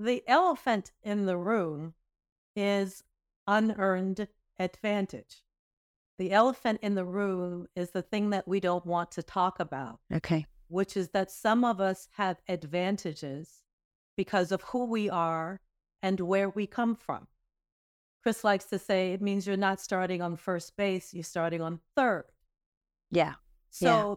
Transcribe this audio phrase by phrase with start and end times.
[0.00, 1.92] the elephant in the room
[2.56, 3.04] is
[3.46, 4.26] unearned
[4.58, 5.42] advantage.
[6.18, 10.00] The elephant in the room is the thing that we don't want to talk about.
[10.12, 10.46] Okay.
[10.68, 13.62] Which is that some of us have advantages
[14.16, 15.60] because of who we are
[16.02, 17.26] and where we come from.
[18.22, 21.80] Chris likes to say it means you're not starting on first base, you're starting on
[21.94, 22.24] third.
[23.10, 23.34] Yeah.
[23.70, 24.14] So yeah.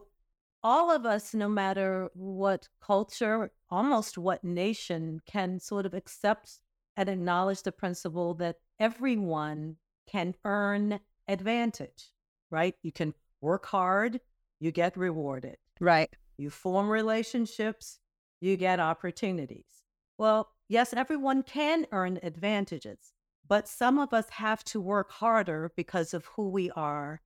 [0.64, 6.60] All of us, no matter what culture, almost what nation, can sort of accept
[6.96, 9.76] and acknowledge the principle that everyone
[10.08, 12.12] can earn advantage,
[12.50, 12.76] right?
[12.82, 14.22] You can work hard,
[14.60, 15.58] you get rewarded.
[15.80, 16.10] Right.
[16.38, 18.00] You form relationships,
[18.40, 19.66] you get opportunities.
[20.18, 23.14] Well, yes, everyone can earn advantages,
[23.48, 27.22] but some of us have to work harder because of who we are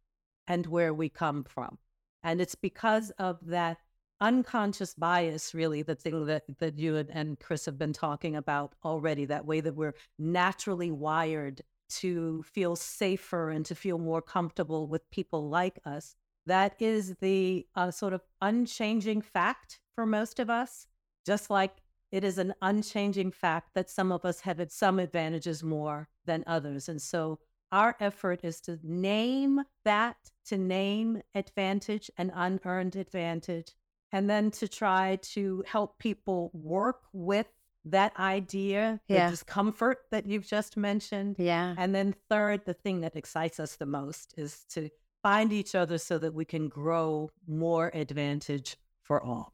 [0.48, 1.78] and where we come from.
[2.28, 3.78] And it's because of that
[4.20, 9.24] unconscious bias, really, the thing that, that you and Chris have been talking about already,
[9.26, 15.10] that way that we're naturally wired to feel safer and to feel more comfortable with
[15.10, 16.16] people like us.
[16.46, 20.86] That is the uh, sort of unchanging fact for most of us,
[21.26, 21.78] just like
[22.12, 26.90] it is an unchanging fact that some of us have some advantages more than others.
[26.90, 27.40] And so
[27.72, 33.74] our effort is to name that, to name advantage and unearned advantage,
[34.12, 37.48] and then to try to help people work with
[37.86, 39.26] that idea, yeah.
[39.26, 41.36] the discomfort that you've just mentioned.
[41.38, 41.76] Yeah.
[41.78, 44.90] And then third, the thing that excites us the most is to
[45.24, 49.54] find each other so that we can grow more advantage for all.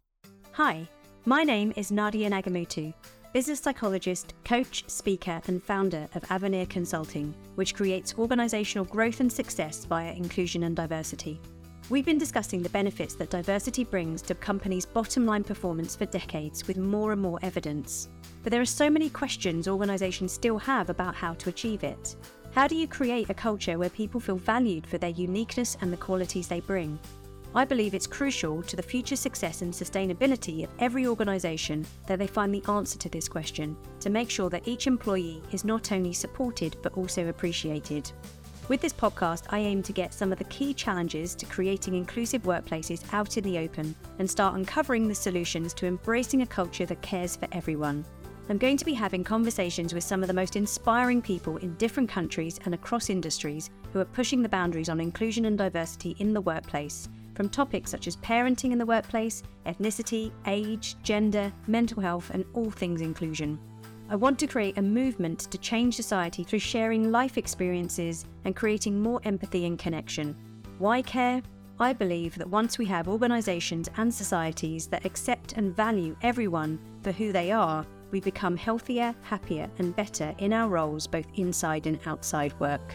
[0.53, 0.87] Hi,
[1.25, 2.93] my name is Nadia Nagamootoo,
[3.33, 9.85] business psychologist, coach, speaker, and founder of Avenir Consulting, which creates organizational growth and success
[9.85, 11.41] via inclusion and diversity.
[11.89, 16.67] We've been discussing the benefits that diversity brings to companies' bottom line performance for decades
[16.67, 18.07] with more and more evidence.
[18.43, 22.15] But there are so many questions organisations still have about how to achieve it.
[22.53, 25.97] How do you create a culture where people feel valued for their uniqueness and the
[25.97, 26.99] qualities they bring?
[27.55, 32.25] I believe it's crucial to the future success and sustainability of every organisation that they
[32.25, 36.13] find the answer to this question to make sure that each employee is not only
[36.13, 38.11] supported but also appreciated.
[38.69, 42.41] With this podcast, I aim to get some of the key challenges to creating inclusive
[42.41, 47.03] workplaces out in the open and start uncovering the solutions to embracing a culture that
[47.03, 48.03] cares for everyone.
[48.49, 52.09] I'm going to be having conversations with some of the most inspiring people in different
[52.09, 56.41] countries and across industries who are pushing the boundaries on inclusion and diversity in the
[56.41, 62.45] workplace, from topics such as parenting in the workplace, ethnicity, age, gender, mental health, and
[62.53, 63.59] all things inclusion.
[64.09, 69.01] I want to create a movement to change society through sharing life experiences and creating
[69.01, 70.35] more empathy and connection.
[70.77, 71.41] Why care?
[71.79, 77.11] I believe that once we have organisations and societies that accept and value everyone for
[77.11, 81.99] who they are, we become healthier, happier, and better in our roles both inside and
[82.05, 82.93] outside work.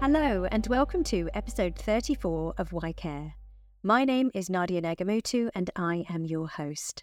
[0.00, 3.34] Hello, and welcome to episode 34 of Why Care.
[3.82, 7.02] My name is Nadia Nagamootoo, and I am your host.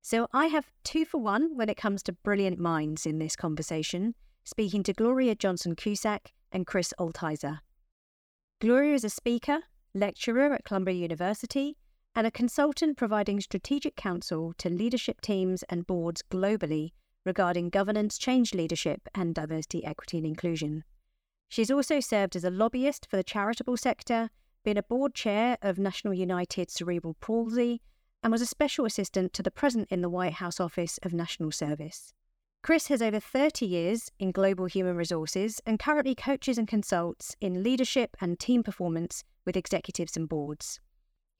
[0.00, 4.14] So I have two for one when it comes to brilliant minds in this conversation,
[4.44, 7.58] speaking to Gloria Johnson Cusack and Chris Altizer.
[8.60, 9.58] Gloria is a speaker,
[9.92, 11.76] lecturer at Columbia University,
[12.14, 16.92] and a consultant providing strategic counsel to leadership teams and boards globally
[17.26, 20.84] regarding governance, change leadership, and diversity, equity, and inclusion.
[21.50, 24.30] She's also served as a lobbyist for the charitable sector,
[24.64, 27.82] been a board chair of National United Cerebral Palsy,
[28.22, 31.50] and was a special assistant to the President in the White House Office of National
[31.50, 32.14] Service.
[32.62, 37.64] Chris has over 30 years in global human resources and currently coaches and consults in
[37.64, 40.78] leadership and team performance with executives and boards.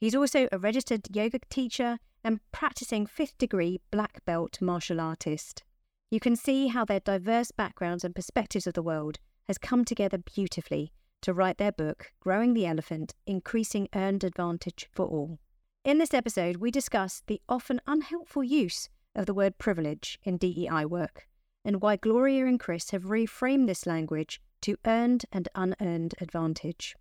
[0.01, 5.63] He's also a registered yoga teacher and practicing fifth degree black belt martial artist.
[6.11, 10.17] You can see how their diverse backgrounds and perspectives of the world has come together
[10.19, 15.41] beautifully to write their book, Growing the Elephant Increasing Earned Advantage for All.
[15.85, 20.85] In this episode, we discuss the often unhelpful use of the word privilege in DEI
[20.85, 21.27] work
[21.65, 26.95] and why Gloria and Chris have reframed this language to earned and unearned advantage.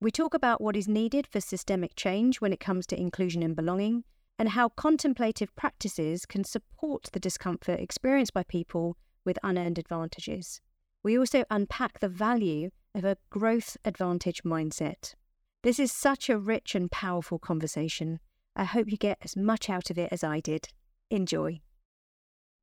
[0.00, 3.54] We talk about what is needed for systemic change when it comes to inclusion and
[3.54, 4.04] belonging,
[4.38, 10.62] and how contemplative practices can support the discomfort experienced by people with unearned advantages.
[11.02, 15.14] We also unpack the value of a growth advantage mindset.
[15.62, 18.20] This is such a rich and powerful conversation.
[18.56, 20.68] I hope you get as much out of it as I did.
[21.10, 21.60] Enjoy.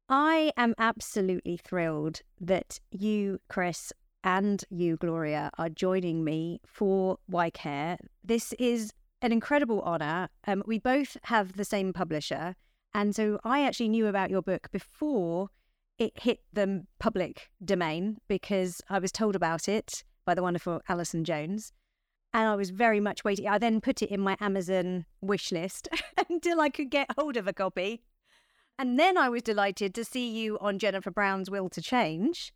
[0.09, 3.91] I am absolutely thrilled that you, Chris,
[4.23, 7.97] and you, Gloria, are joining me for Why Care.
[8.23, 10.29] This is an incredible honour.
[10.45, 12.55] Um, we both have the same publisher,
[12.93, 15.49] And so I actually knew about your book before
[15.97, 21.23] it hit the public domain because I was told about it by the wonderful Alison
[21.23, 21.73] Jones.
[22.33, 23.47] And I was very much waiting.
[23.47, 25.87] I then put it in my Amazon wish list
[26.29, 28.03] until I could get hold of a copy.
[28.77, 32.53] And then I was delighted to see you on Jennifer Brown's Will to Change.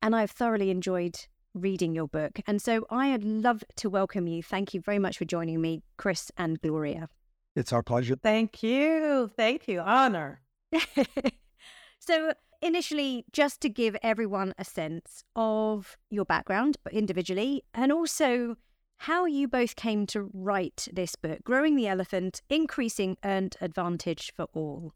[0.00, 1.16] And I've thoroughly enjoyed
[1.54, 2.38] reading your book.
[2.46, 4.42] And so I'd love to welcome you.
[4.42, 7.08] Thank you very much for joining me, Chris and Gloria.
[7.56, 8.16] It's our pleasure.
[8.16, 9.30] Thank you.
[9.36, 9.80] Thank you.
[9.80, 10.42] Honor.
[11.98, 18.56] so, initially, just to give everyone a sense of your background, individually, and also
[18.98, 24.46] how you both came to write this book, Growing the Elephant Increasing Earned Advantage for
[24.54, 24.94] All.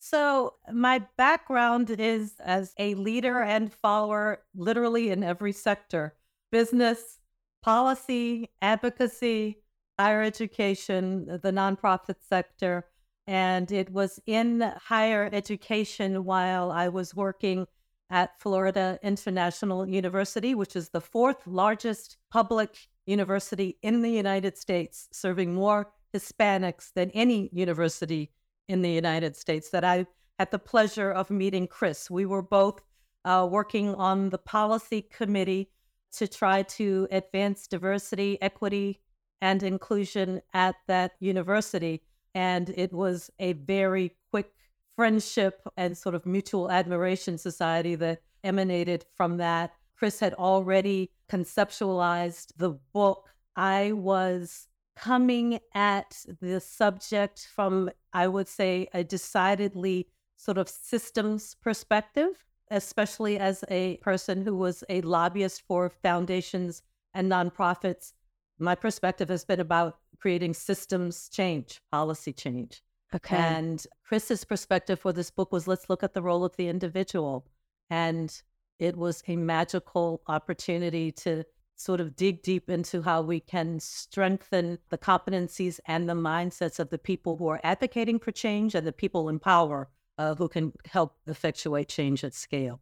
[0.00, 6.16] So, my background is as a leader and follower, literally in every sector
[6.50, 7.20] business,
[7.62, 9.62] policy, advocacy,
[9.98, 12.86] higher education, the nonprofit sector.
[13.26, 17.66] And it was in higher education while I was working
[18.10, 22.76] at Florida International University, which is the fourth largest public
[23.06, 28.30] university in the United States, serving more Hispanics than any university
[28.68, 30.06] in the United States that I
[30.38, 32.10] had the pleasure of meeting Chris.
[32.10, 32.80] We were both
[33.24, 35.70] uh, working on the policy committee
[36.12, 39.00] to try to advance diversity, equity,
[39.40, 42.02] and inclusion at that university.
[42.34, 44.52] And it was a very quick
[44.96, 49.72] friendship and sort of mutual admiration society that emanated from that.
[49.96, 53.28] Chris had already conceptualized the book.
[53.56, 61.54] I was coming at the subject from, I would say, a decidedly sort of systems
[61.62, 66.82] perspective, especially as a person who was a lobbyist for foundations
[67.14, 68.12] and nonprofits.
[68.58, 72.80] My perspective has been about creating systems change, policy change.
[73.12, 73.36] Okay.
[73.36, 77.44] And Chris's perspective for this book was let's look at the role of the individual.
[77.90, 78.32] And
[78.78, 84.78] it was a magical opportunity to sort of dig deep into how we can strengthen
[84.90, 88.92] the competencies and the mindsets of the people who are advocating for change and the
[88.92, 92.80] people in power uh, who can help effectuate change at scale.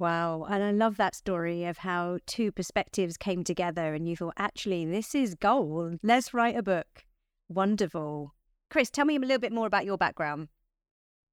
[0.00, 0.46] Wow.
[0.48, 4.86] And I love that story of how two perspectives came together and you thought, actually,
[4.86, 5.98] this is gold.
[6.02, 7.04] Let's write a book.
[7.50, 8.32] Wonderful.
[8.70, 10.48] Chris, tell me a little bit more about your background.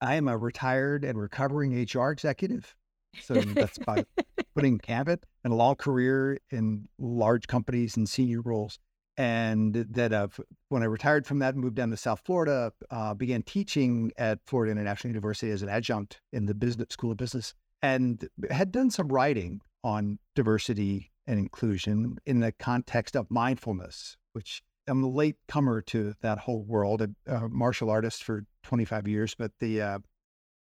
[0.01, 2.75] I am a retired and recovering HR executive.
[3.21, 4.03] So that's by
[4.53, 8.79] putting Cabot and a long career in large companies and senior roles.
[9.15, 10.27] And that uh,
[10.67, 14.73] when I retired from that, moved down to South Florida, uh, began teaching at Florida
[14.73, 19.07] International University as an adjunct in the business school of business, and had done some
[19.07, 25.81] writing on diversity and inclusion in the context of mindfulness, which I'm a late comer
[25.81, 27.01] to that whole world.
[27.01, 29.99] A, a martial artist for 25 years, but the uh,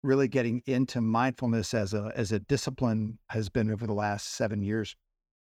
[0.03, 4.61] really getting into mindfulness as a as a discipline has been over the last seven
[4.61, 4.95] years.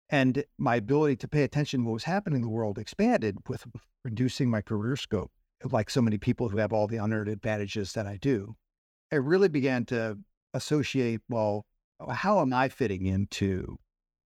[0.09, 3.65] And my ability to pay attention to what was happening in the world expanded with
[4.03, 5.31] reducing my career scope.
[5.63, 8.55] Like so many people who have all the unearned advantages that I do,
[9.11, 10.17] I really began to
[10.53, 11.65] associate, well,
[11.99, 13.77] uh, how am I fitting into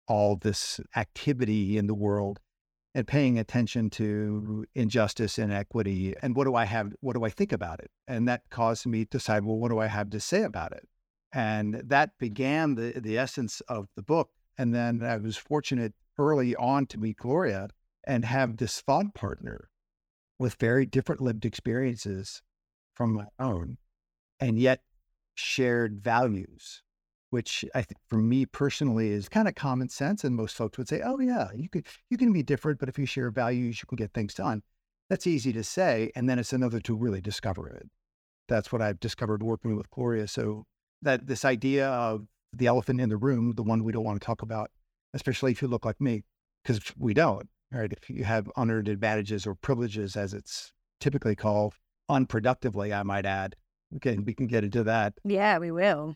[0.07, 2.39] all this activity in the world
[2.93, 7.51] and paying attention to injustice, inequity, and what do I have, what do I think
[7.51, 7.91] about it?
[8.07, 10.87] And that caused me to decide, well, what do I have to say about it?
[11.33, 14.29] And that began the, the essence of the book.
[14.57, 17.67] And then I was fortunate early on to meet Gloria
[18.05, 19.69] and have this thought partner
[20.39, 22.41] with very different lived experiences
[22.93, 23.77] from my own,
[24.39, 24.81] and yet
[25.35, 26.81] shared values
[27.35, 30.23] which I think for me personally is kind of common sense.
[30.23, 32.97] And most folks would say, oh, yeah, you could, you can be different, but if
[32.97, 34.63] you share values, you can get things done.
[35.09, 36.11] That's easy to say.
[36.15, 37.89] And then it's another to really discover it.
[38.47, 40.29] That's what I've discovered working with Gloria.
[40.29, 40.65] So
[41.01, 44.25] that this idea of the elephant in the room, the one we don't want to
[44.25, 44.71] talk about,
[45.13, 46.23] especially if you look like me,
[46.63, 47.91] because we don't, right?
[47.91, 51.73] If you have unearned advantages or privileges, as it's typically called,
[52.09, 53.57] unproductively, I might add.
[53.97, 55.13] Okay, we can get into that.
[55.23, 56.15] Yeah, we will.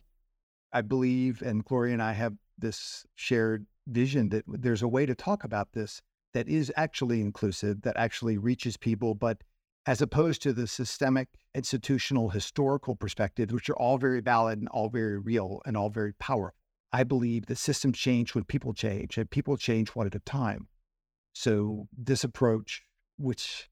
[0.73, 5.15] I believe, and Gloria and I have this shared vision that there's a way to
[5.15, 6.01] talk about this
[6.33, 9.41] that is actually inclusive, that actually reaches people, but
[9.85, 14.89] as opposed to the systemic, institutional, historical perspectives, which are all very valid and all
[14.89, 16.55] very real and all very powerful.
[16.91, 20.67] I believe the systems change when people change, and people change one at a time.
[21.33, 22.83] So, this approach,
[23.17, 23.69] which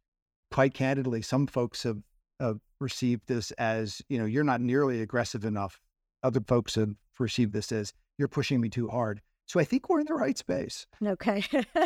[0.51, 1.97] quite candidly, some folks have,
[2.39, 5.79] have received this as, you know, you're not nearly aggressive enough
[6.23, 9.21] other folks have perceived this as you're pushing me too hard.
[9.45, 10.87] So I think we're in the right space.
[11.05, 11.43] Okay.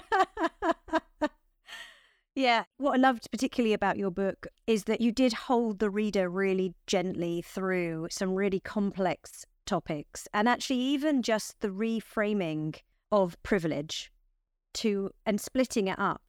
[2.36, 2.64] Yeah.
[2.78, 6.74] What I loved particularly about your book is that you did hold the reader really
[6.88, 12.78] gently through some really complex topics and actually even just the reframing
[13.12, 14.12] of privilege
[14.76, 16.22] to and splitting it up.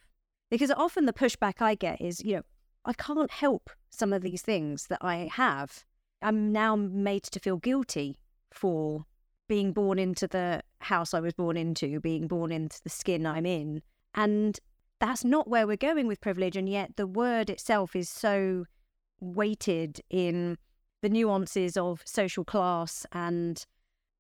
[0.51, 2.43] Because often the pushback I get is, you know,
[2.85, 5.85] I can't help some of these things that I have.
[6.21, 8.19] I'm now made to feel guilty
[8.51, 9.05] for
[9.49, 13.47] being born into the house I was born into, being born into the skin I'm
[13.47, 13.83] in.
[14.15, 14.59] And
[15.01, 16.57] that's not where we're going with privilege.
[16.57, 18.67] And yet the word itself is so
[19.21, 20.59] weighted in
[21.03, 23.65] the nuances of social class and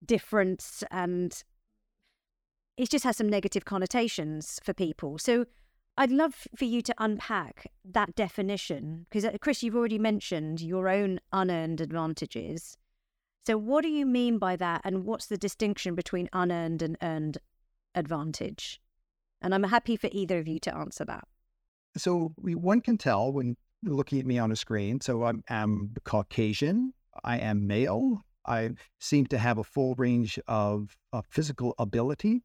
[0.04, 1.45] difference and
[2.76, 5.19] it just has some negative connotations for people.
[5.19, 5.47] So
[5.96, 10.88] I'd love for you to unpack that definition because, uh, Chris, you've already mentioned your
[10.88, 12.76] own unearned advantages.
[13.46, 14.80] So, what do you mean by that?
[14.84, 17.38] And what's the distinction between unearned and earned
[17.94, 18.80] advantage?
[19.42, 21.25] And I'm happy for either of you to answer that.
[21.96, 25.00] So, we, one can tell when looking at me on a screen.
[25.00, 30.96] So, I'm, I'm Caucasian, I am male, I seem to have a full range of,
[31.12, 32.42] of physical ability.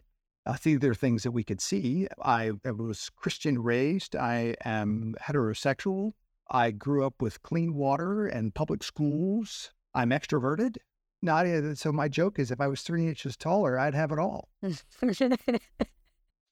[0.48, 2.08] Uh, I think there are things that we could see.
[2.22, 4.16] I, I was Christian raised.
[4.16, 6.14] I am heterosexual.
[6.50, 9.72] I grew up with clean water and public schools.
[9.94, 10.78] I'm extroverted.
[11.22, 14.50] Nadia, so my joke is if I was three inches taller, I'd have it all.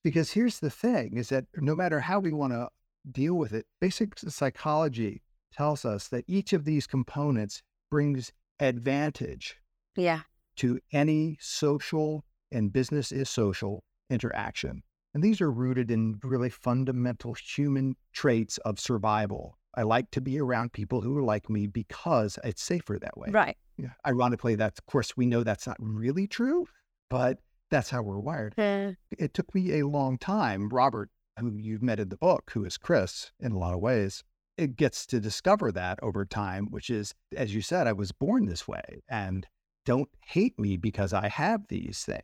[0.03, 2.69] because here's the thing is that no matter how we want to
[3.09, 5.21] deal with it, basic psychology
[5.53, 9.57] tells us that each of these components brings advantage
[9.95, 10.21] yeah.
[10.57, 14.83] to any social and business is social interaction.
[15.13, 19.57] And these are rooted in really fundamental human traits of survival.
[19.75, 23.29] I like to be around people who are like me because it's safer that way.
[23.31, 23.57] Right.
[23.77, 23.89] Yeah.
[24.05, 26.65] Ironically, that's, of course, we know that's not really true,
[27.09, 27.39] but
[27.71, 28.55] that's how we're wired.
[28.57, 30.69] It took me a long time.
[30.69, 31.09] Robert,
[31.39, 34.23] who you've met in the book, who is Chris in a lot of ways,
[34.57, 38.45] it gets to discover that over time, which is, as you said, I was born
[38.45, 39.45] this way and
[39.85, 42.21] don't hate me because I have these things.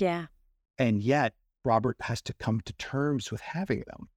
[0.00, 0.26] Yeah.
[0.78, 4.08] And yet, Robert has to come to terms with having them,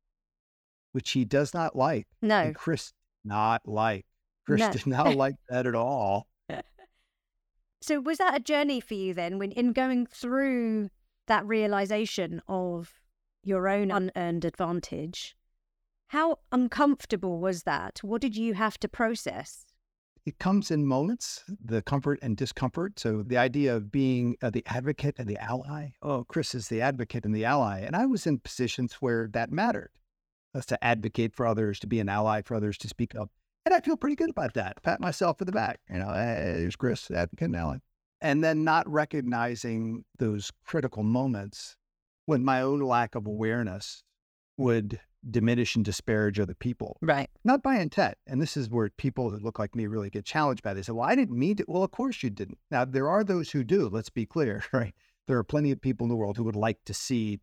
[0.93, 2.07] which he does not like.
[2.21, 2.39] No.
[2.39, 2.93] And Chris
[3.25, 4.05] not like.
[4.45, 4.71] Chris No.
[4.71, 6.27] did not like that at all.
[7.81, 10.89] So was that a journey for you then when in going through
[11.27, 12.93] that realization of
[13.43, 15.35] your own unearned advantage?
[16.07, 17.99] How uncomfortable was that?
[18.01, 19.65] What did you have to process?
[20.25, 22.97] It comes in moments, the comfort and discomfort.
[22.97, 25.89] So the idea of being uh, the advocate and the ally.
[26.01, 27.81] Oh, Chris is the advocate and the ally.
[27.81, 29.91] And I was in positions where that mattered.
[30.55, 33.31] Us to advocate for others, to be an ally for others, to speak up.
[33.65, 34.81] And I feel pretty good about that.
[34.83, 35.79] Pat myself in the back.
[35.89, 37.77] You know, hey, there's Chris, advocate and ally.
[38.21, 41.75] And then not recognizing those critical moments
[42.25, 44.03] when my own lack of awareness
[44.57, 44.99] would
[45.29, 47.29] diminish and disparage other people Right.
[47.43, 48.17] not by intent.
[48.27, 50.89] And this is where people who look like me really get challenged by this.
[50.89, 51.65] Well, I didn't mean to.
[51.67, 52.57] Well, of course you didn't.
[52.71, 53.87] Now, there are those who do.
[53.89, 54.93] Let's be clear, right?
[55.27, 57.39] There are plenty of people in the world who would like to see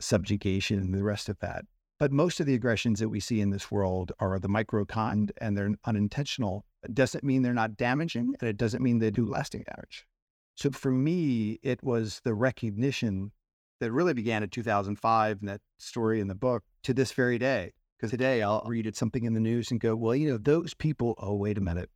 [0.00, 1.64] subjugation and the rest of that.
[1.98, 5.32] But most of the aggressions that we see in this world are the micro kind
[5.40, 6.64] and they're unintentional.
[6.82, 10.06] It doesn't mean they're not damaging and it doesn't mean they do lasting damage.
[10.56, 13.32] So for me, it was the recognition
[13.80, 17.72] that really began in 2005 and that story in the book to this very day.
[17.96, 20.74] Because today I'll read it something in the news and go, well, you know, those
[20.74, 21.90] people, oh, wait a minute.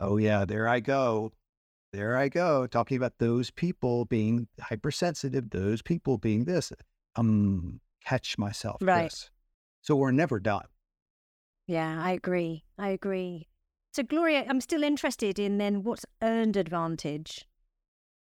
[0.00, 1.32] Oh, yeah, there I go.
[1.92, 6.72] There I go, talking about those people being hypersensitive, those people being this.
[7.16, 8.78] Um, catch myself.
[8.80, 9.10] Right.
[9.10, 9.30] Chris.
[9.82, 10.64] So we're never done.
[11.66, 12.64] Yeah, I agree.
[12.78, 13.48] I agree.
[13.92, 17.46] So Gloria, I'm still interested in then what's earned advantage.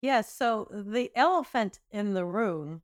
[0.01, 0.33] Yes.
[0.33, 2.81] So the elephant in the room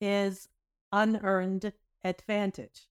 [0.00, 0.48] is
[0.92, 1.72] unearned
[2.04, 2.88] advantage.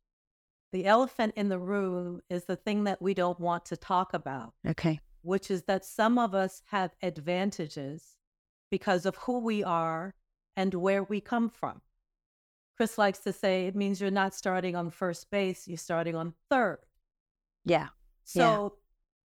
[0.72, 4.54] The elephant in the room is the thing that we don't want to talk about,
[4.68, 5.00] Okay.
[5.22, 8.18] which is that some of us have advantages
[8.70, 10.14] because of who we are
[10.56, 11.82] and where we come from.
[12.78, 16.34] Chris likes to say it means you're not starting on first base, you're starting on
[16.50, 16.80] third.
[17.66, 17.88] Yeah.
[18.24, 18.76] So,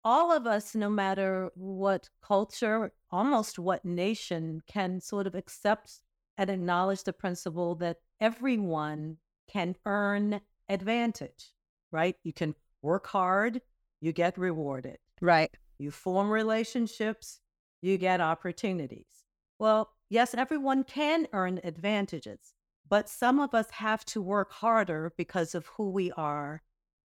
[0.03, 6.01] all of us, no matter what culture, almost what nation, can sort of accept
[6.39, 9.17] and acknowledge the principle that everyone
[9.51, 11.51] can earn advantage,
[11.91, 12.15] right?
[12.23, 13.61] You can work hard,
[13.99, 14.97] you get rewarded.
[15.21, 15.51] Right.
[15.77, 17.41] You form relationships,
[17.81, 19.25] you get opportunities.
[19.59, 22.53] Well, yes, everyone can earn advantages,
[22.87, 26.61] but some of us have to work harder because of who we are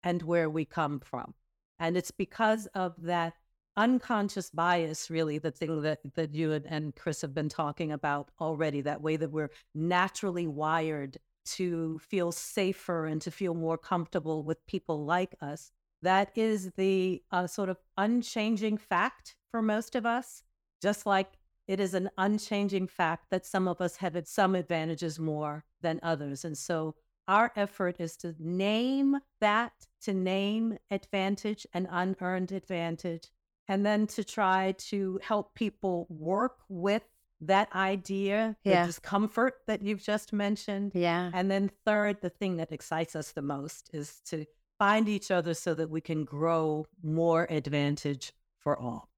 [0.03, 1.35] and where we come from.
[1.79, 3.35] And it's because of that
[3.79, 8.81] unconscious bias, really, the thing that, that you and, Chris have been talking about already,
[8.83, 11.17] that way that we're naturally wired
[11.47, 15.71] to feel safer and to feel more comfortable with people like us.
[16.03, 20.43] That is the uh, sort of unchanging fact for most of us,
[20.83, 25.65] just like it is an unchanging fact that some of us have some advantages more
[25.81, 26.45] than others.
[26.45, 26.97] And so
[27.29, 33.31] our effort is to name that, to name advantage and unearned advantage,
[33.69, 37.03] and then to try to help people work with
[37.41, 38.83] that idea, Yeah.
[38.83, 40.93] the discomfort that you've just mentioned.
[40.95, 41.31] Yeah.
[41.33, 44.45] And then, third, the thing that excites us the most is to
[44.79, 49.09] find each other so that we can grow more advantage for all.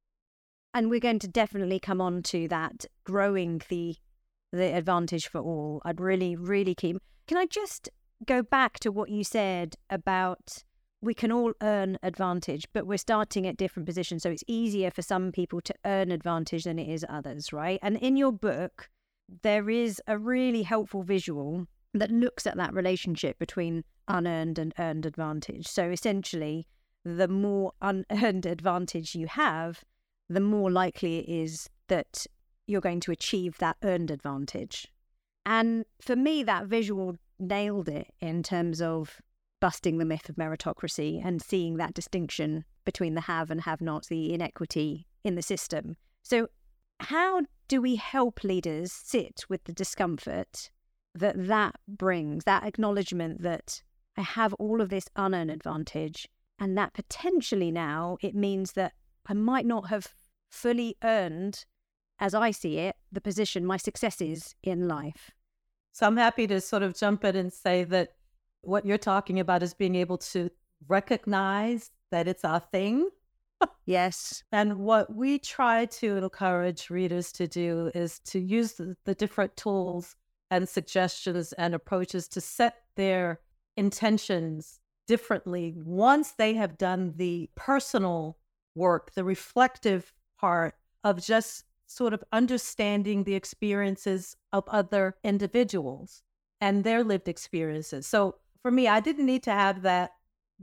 [0.74, 3.96] And we're going to definitely come on to that growing the
[4.52, 5.80] the advantage for all.
[5.84, 6.96] I'd really, really keep
[7.28, 7.88] Can I just
[8.26, 10.64] go back to what you said about
[11.02, 14.22] we can all earn advantage, but we're starting at different positions.
[14.22, 17.78] So it's easier for some people to earn advantage than it is others, right?
[17.82, 18.88] And in your book,
[19.42, 25.06] there is a really helpful visual that looks at that relationship between unearned and earned
[25.06, 25.66] advantage.
[25.66, 26.66] So essentially,
[27.04, 29.82] the more unearned advantage you have,
[30.28, 32.26] the more likely it is that
[32.66, 34.86] you're going to achieve that earned advantage.
[35.46, 39.20] And for me, that visual nailed it in terms of
[39.60, 44.08] busting the myth of meritocracy and seeing that distinction between the have and have nots,
[44.08, 45.96] the inequity in the system.
[46.22, 46.48] So,
[47.00, 50.70] how do we help leaders sit with the discomfort
[51.14, 53.82] that that brings, that acknowledgement that
[54.16, 58.92] I have all of this unearned advantage, and that potentially now it means that
[59.26, 60.08] I might not have
[60.50, 61.64] fully earned,
[62.18, 65.30] as I see it, the position, my successes in life.
[65.92, 68.10] So I'm happy to sort of jump in and say that
[68.62, 70.50] what you're talking about is being able to
[70.88, 73.08] recognize that it's our thing.
[73.84, 74.42] Yes.
[74.52, 79.56] And what we try to encourage readers to do is to use the, the different
[79.56, 80.16] tools
[80.50, 83.40] and suggestions and approaches to set their
[83.76, 88.38] intentions differently once they have done the personal
[88.74, 90.74] work, the reflective part
[91.04, 96.22] of just sort of understanding the experiences of other individuals
[96.60, 98.06] and their lived experiences.
[98.06, 100.12] So for me, I didn't need to have that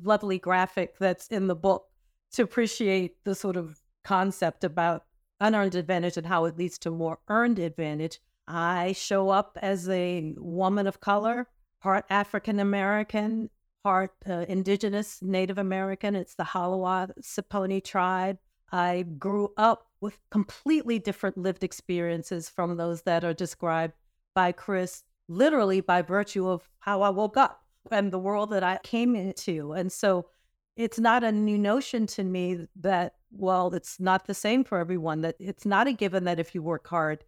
[0.02, 1.88] lovely graphic that's in the book
[2.34, 5.06] to appreciate the sort of concept about
[5.40, 8.20] unearned advantage and how it leads to more earned advantage.
[8.48, 11.48] I show up as a woman of color,
[11.82, 13.50] part African American,
[13.84, 16.16] part uh, indigenous Native American.
[16.16, 18.38] It's the Haliwa Saponi tribe.
[18.72, 23.94] I grew up with completely different lived experiences from those that are described
[24.36, 28.80] by Chris, literally by virtue of how I woke up and the world that I
[28.84, 29.74] came into.
[29.74, 30.28] And so
[30.76, 35.22] it's not a new notion to me that, well, it's not the same for everyone,
[35.22, 37.24] that it's not a given that if you work hard,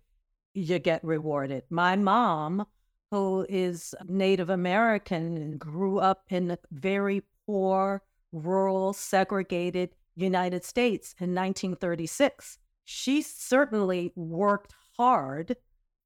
[0.53, 1.63] you get rewarded.
[1.69, 2.65] My mom,
[3.11, 11.15] who is Native American and grew up in a very poor, rural, segregated United States
[11.19, 15.55] in 1936, she certainly worked hard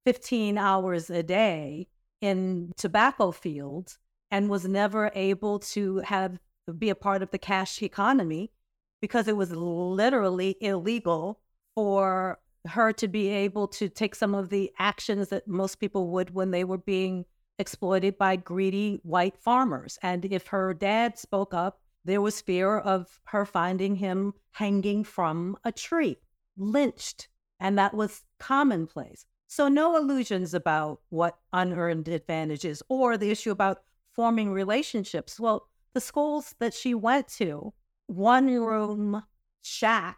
[0.06, 1.88] 15 hours a day
[2.22, 4.00] in tobacco fields
[4.34, 6.40] and was never able to have
[6.80, 8.52] be a part of the cash economy
[9.00, 11.40] because it was literally illegal
[11.76, 16.34] for her to be able to take some of the actions that most people would
[16.34, 17.26] when they were being
[17.60, 20.00] exploited by greedy white farmers.
[20.02, 25.58] And if her dad spoke up, there was fear of her finding him hanging from
[25.64, 26.18] a tree,
[26.58, 27.28] lynched.
[27.60, 29.26] And that was commonplace.
[29.48, 33.84] So, no illusions about what unearned advantage is or the issue about
[34.16, 35.40] forming relationships.
[35.40, 37.74] Well, the schools that she went to,
[38.08, 38.64] one mm-hmm.
[38.64, 39.24] room
[39.62, 40.18] shacks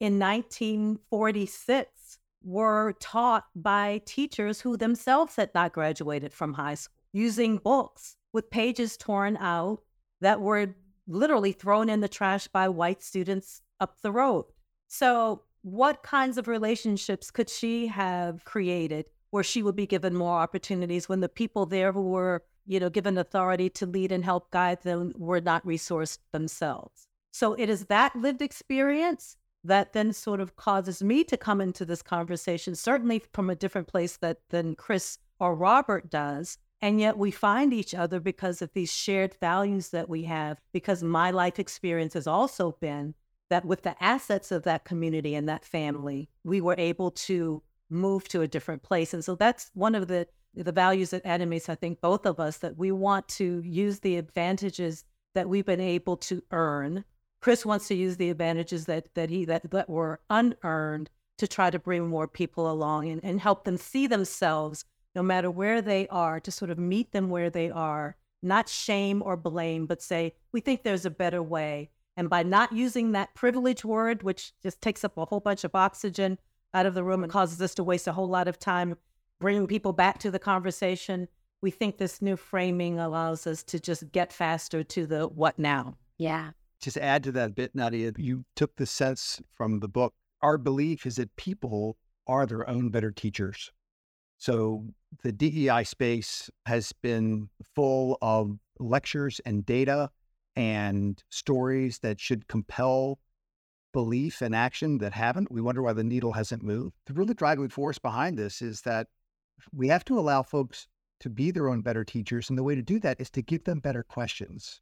[0.00, 7.56] in 1946, were taught by teachers who themselves had not graduated from high school, using
[7.56, 9.80] books with pages torn out
[10.20, 10.74] that were
[11.06, 14.44] literally thrown in the trash by white students up the road.
[14.88, 20.38] So, what kinds of relationships could she have created where she would be given more
[20.38, 24.50] opportunities when the people there who were you know, given authority to lead and help
[24.50, 27.06] guide them were not resourced themselves.
[27.32, 31.84] So it is that lived experience that then sort of causes me to come into
[31.84, 36.58] this conversation, certainly from a different place that than Chris or Robert does.
[36.82, 41.02] And yet we find each other because of these shared values that we have, because
[41.02, 43.14] my life experience has also been
[43.48, 48.28] that with the assets of that community and that family, we were able to move
[48.28, 49.14] to a different place.
[49.14, 52.58] And so that's one of the the values that animates, I think, both of us,
[52.58, 57.04] that we want to use the advantages that we've been able to earn.
[57.40, 61.70] Chris wants to use the advantages that that he that, that were unearned to try
[61.70, 66.08] to bring more people along and, and help them see themselves no matter where they
[66.08, 70.34] are, to sort of meet them where they are, not shame or blame, but say,
[70.52, 71.90] we think there's a better way.
[72.16, 75.74] And by not using that privilege word, which just takes up a whole bunch of
[75.74, 76.38] oxygen
[76.72, 78.96] out of the room and causes us to waste a whole lot of time
[79.44, 81.28] bringing people back to the conversation,
[81.60, 85.98] we think this new framing allows us to just get faster to the what now.
[86.16, 86.52] Yeah.
[86.80, 90.14] Just add to that bit, Nadia, you took the sense from the book.
[90.40, 93.70] Our belief is that people are their own better teachers.
[94.38, 94.86] So
[95.22, 100.08] the DEI space has been full of lectures and data
[100.56, 103.18] and stories that should compel
[103.92, 105.52] belief and action that haven't.
[105.52, 106.94] We wonder why the needle hasn't moved.
[107.04, 109.08] The really driving force behind this is that
[109.72, 110.86] we have to allow folks
[111.20, 112.48] to be their own better teachers.
[112.48, 114.80] And the way to do that is to give them better questions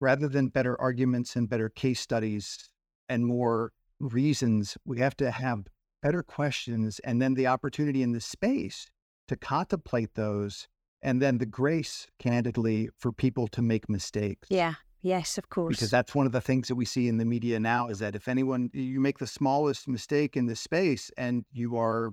[0.00, 2.70] rather than better arguments and better case studies
[3.08, 4.76] and more reasons.
[4.84, 5.64] We have to have
[6.02, 8.86] better questions and then the opportunity in the space
[9.26, 10.68] to contemplate those
[11.02, 15.90] and then the grace candidly for people to make mistakes yeah yes of course because
[15.90, 18.28] that's one of the things that we see in the media now is that if
[18.28, 22.12] anyone you make the smallest mistake in this space and you are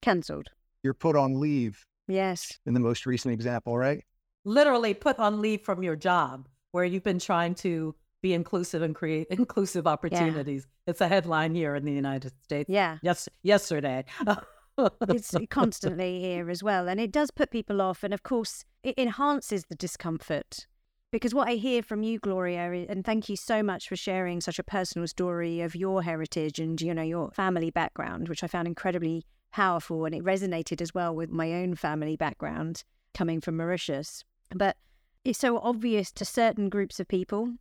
[0.00, 0.48] cancelled
[0.82, 4.04] you're put on leave yes in the most recent example right
[4.44, 8.94] literally put on leave from your job where you've been trying to be inclusive and
[8.94, 10.66] create inclusive opportunities.
[10.66, 10.90] Yeah.
[10.90, 12.70] It's a headline here in the United States.
[12.70, 12.98] Yeah.
[13.02, 14.04] Yes, yesterday.
[15.08, 16.88] it's constantly here as well.
[16.88, 18.02] And it does put people off.
[18.02, 20.66] And of course, it enhances the discomfort.
[21.10, 24.58] Because what I hear from you, Gloria, and thank you so much for sharing such
[24.58, 28.66] a personal story of your heritage and, you know, your family background, which I found
[28.66, 30.04] incredibly powerful.
[30.04, 32.84] And it resonated as well with my own family background
[33.14, 34.24] coming from Mauritius.
[34.50, 34.76] But
[35.24, 37.54] it's so obvious to certain groups of people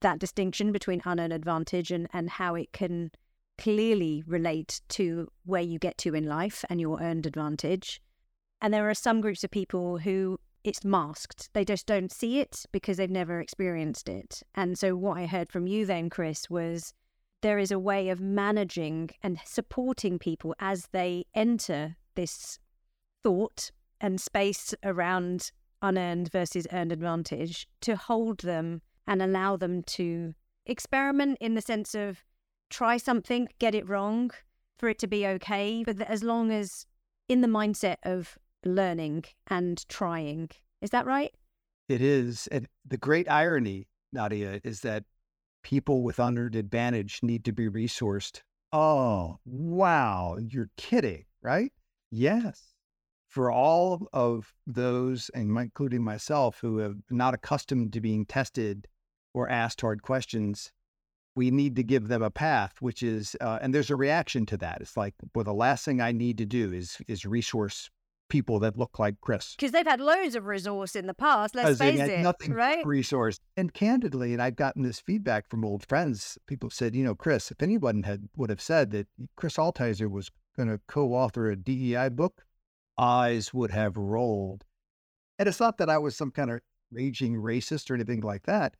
[0.00, 3.10] that distinction between unearned advantage and, and how it can
[3.58, 8.00] clearly relate to where you get to in life and your earned advantage.
[8.60, 11.48] And there are some groups of people who it's masked.
[11.52, 14.42] They just don't see it because they've never experienced it.
[14.54, 16.92] And so, what I heard from you then, Chris, was
[17.42, 22.58] there is a way of managing and supporting people as they enter this
[23.22, 23.70] thought
[24.00, 25.50] and space around
[25.82, 31.94] unearned versus earned advantage to hold them and allow them to experiment in the sense
[31.94, 32.24] of
[32.70, 34.30] try something, get it wrong,
[34.78, 35.84] for it to be okay.
[35.84, 36.86] But as long as
[37.28, 40.50] in the mindset of learning and trying.
[40.80, 41.32] Is that right?
[41.88, 42.48] It is.
[42.48, 45.04] And the great irony, Nadia, is that
[45.66, 48.40] people with unearned advantage need to be resourced.
[48.72, 50.38] Oh, wow.
[50.40, 51.72] You're kidding, right?
[52.12, 52.62] Yes.
[53.26, 58.86] For all of those, and including myself, who have not accustomed to being tested
[59.34, 60.70] or asked hard questions,
[61.34, 64.56] we need to give them a path, which is, uh, and there's a reaction to
[64.58, 64.80] that.
[64.80, 67.90] It's like, well, the last thing I need to do is is resource
[68.28, 71.54] people that look like Chris because they've had loads of resource in the past.
[71.54, 72.84] Let's face it, nothing right?
[72.84, 76.38] Resource and candidly, and I've gotten this feedback from old friends.
[76.46, 80.30] People said, you know, Chris, if anyone had would have said that Chris Altizer was
[80.56, 82.42] going to co-author a DEI book,
[82.98, 84.64] eyes would have rolled.
[85.38, 86.60] And it's not that I was some kind of
[86.90, 88.74] raging racist or anything like that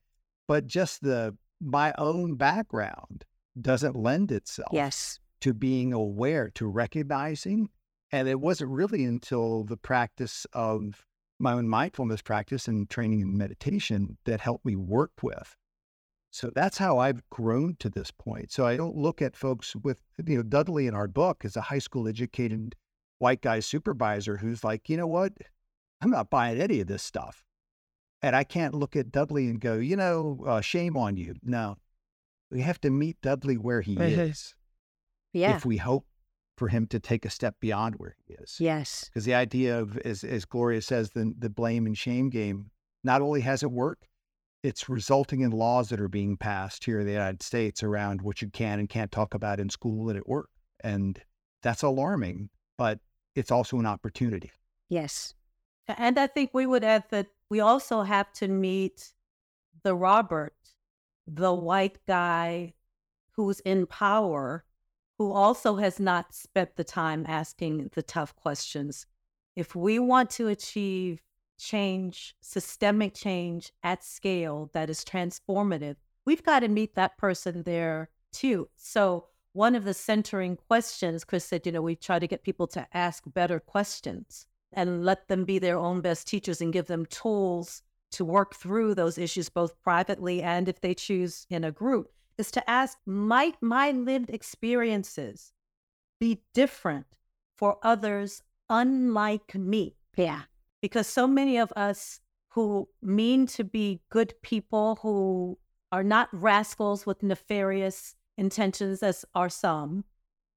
[0.46, 3.24] but just the my own background
[3.61, 7.68] doesn't lend itself yes to being aware to recognizing
[8.16, 11.05] and it wasn't really until the practice of
[11.38, 15.55] my own mindfulness practice and training in meditation that helped me work with
[16.37, 18.52] so that's how I've grown to this point.
[18.52, 21.62] So I don't look at folks with, you know, Dudley in our book as a
[21.62, 22.74] high school educated
[23.20, 25.33] white guy supervisor who's like, you know what?
[26.02, 27.42] I'm not buying any of this stuff.
[28.20, 31.37] And I can't look at Dudley and go, you know, uh, shame on you.
[31.42, 31.79] No,
[32.50, 34.20] we have to meet Dudley where he mm-hmm.
[34.20, 34.55] is.
[35.33, 35.57] Yeah.
[35.57, 36.07] If we hope
[36.57, 38.57] for him to take a step beyond where he is.
[38.59, 39.05] Yes.
[39.05, 42.71] Because the idea of, as, as Gloria says, the, the blame and shame game
[43.05, 44.09] not only has it worked,
[44.62, 48.42] it's resulting in laws that are being passed here in the United States around what
[48.42, 50.49] you can and can't talk about in school and at work.
[50.83, 51.21] And
[51.62, 52.99] that's alarming, but
[53.35, 54.51] it's also an opportunity.
[54.88, 55.35] Yes.
[55.87, 59.12] And I think we would add that we also have to meet
[59.85, 60.57] the Robert,
[61.29, 62.73] the white guy
[63.33, 64.64] who's in power,
[65.18, 69.07] who also has not spent the time asking the tough questions.
[69.55, 71.20] If we want to achieve
[71.59, 78.11] change, systemic change at scale that is transformative, we've got to meet that person there
[78.33, 78.68] too.
[78.76, 82.66] So, one of the centering questions, Chris said, you know, we try to get people
[82.66, 87.07] to ask better questions and let them be their own best teachers and give them
[87.07, 92.12] tools to work through those issues, both privately and if they choose in a group,
[92.38, 95.53] is to ask might my lived experiences
[96.20, 97.07] be different
[97.57, 99.96] for others unlike me.
[100.16, 100.42] Yeah.
[100.83, 102.20] Because so many of us
[102.51, 105.59] who mean to be good people, who
[105.92, 110.05] are not rascals with nefarious intentions, as are some,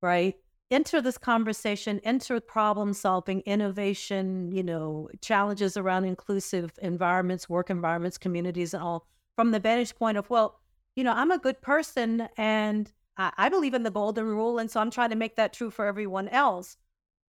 [0.02, 0.36] right?
[0.72, 8.18] Enter this conversation, enter problem solving, innovation, you know, challenges around inclusive environments, work environments,
[8.18, 10.60] communities, and all from the vantage point of, well,
[11.00, 14.60] you know, I'm a good person and I, I believe in the golden rule.
[14.60, 16.76] And so I'm trying to make that true for everyone else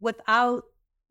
[0.01, 0.65] without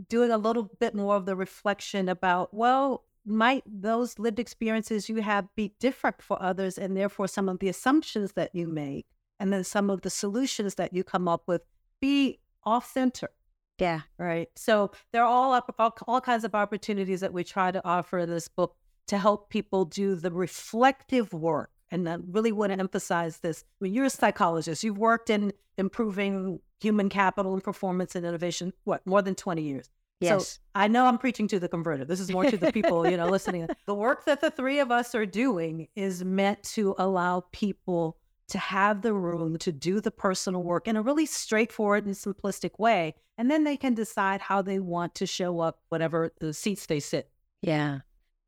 [0.10, 5.22] doing a little bit more of the reflection about, well, might those lived experiences you
[5.22, 9.06] have be different for others and therefore some of the assumptions that you make
[9.39, 11.62] and then some of the solutions that you come up with
[12.02, 13.30] be off center
[13.78, 17.86] yeah right so there are all, all all kinds of opportunities that we try to
[17.86, 22.71] offer in this book to help people do the reflective work and I really want
[22.71, 23.63] to emphasize this.
[23.80, 29.06] When you're a psychologist, you've worked in improving human capital and performance and innovation, what,
[29.06, 29.89] more than 20 years.
[30.19, 30.47] Yes.
[30.47, 32.08] So I know I'm preaching to the converted.
[32.08, 33.67] This is more to the people, you know, listening.
[33.86, 38.17] The work that the three of us are doing is meant to allow people
[38.49, 42.78] to have the room to do the personal work in a really straightforward and simplistic
[42.80, 43.15] way.
[43.38, 46.99] And then they can decide how they want to show up, whatever the seats they
[46.99, 47.30] sit.
[47.62, 47.99] Yeah.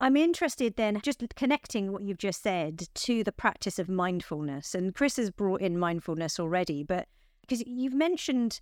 [0.01, 4.73] I'm interested then, just connecting what you've just said to the practice of mindfulness.
[4.73, 7.07] And Chris has brought in mindfulness already, but
[7.41, 8.61] because you've mentioned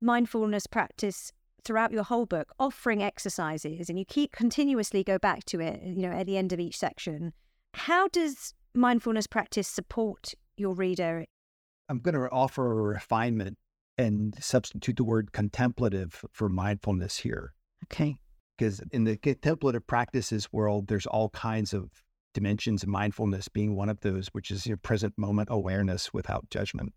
[0.00, 1.30] mindfulness practice
[1.64, 6.02] throughout your whole book, offering exercises, and you keep continuously go back to it, you
[6.02, 7.32] know, at the end of each section.
[7.74, 11.24] How does mindfulness practice support your reader?
[11.88, 13.58] I'm going to offer a refinement
[13.96, 17.54] and substitute the word contemplative for mindfulness here.
[17.84, 18.16] Okay.
[18.56, 21.90] Because in the contemplative practices world, there's all kinds of
[22.34, 26.92] dimensions of mindfulness being one of those, which is your present moment awareness without judgment.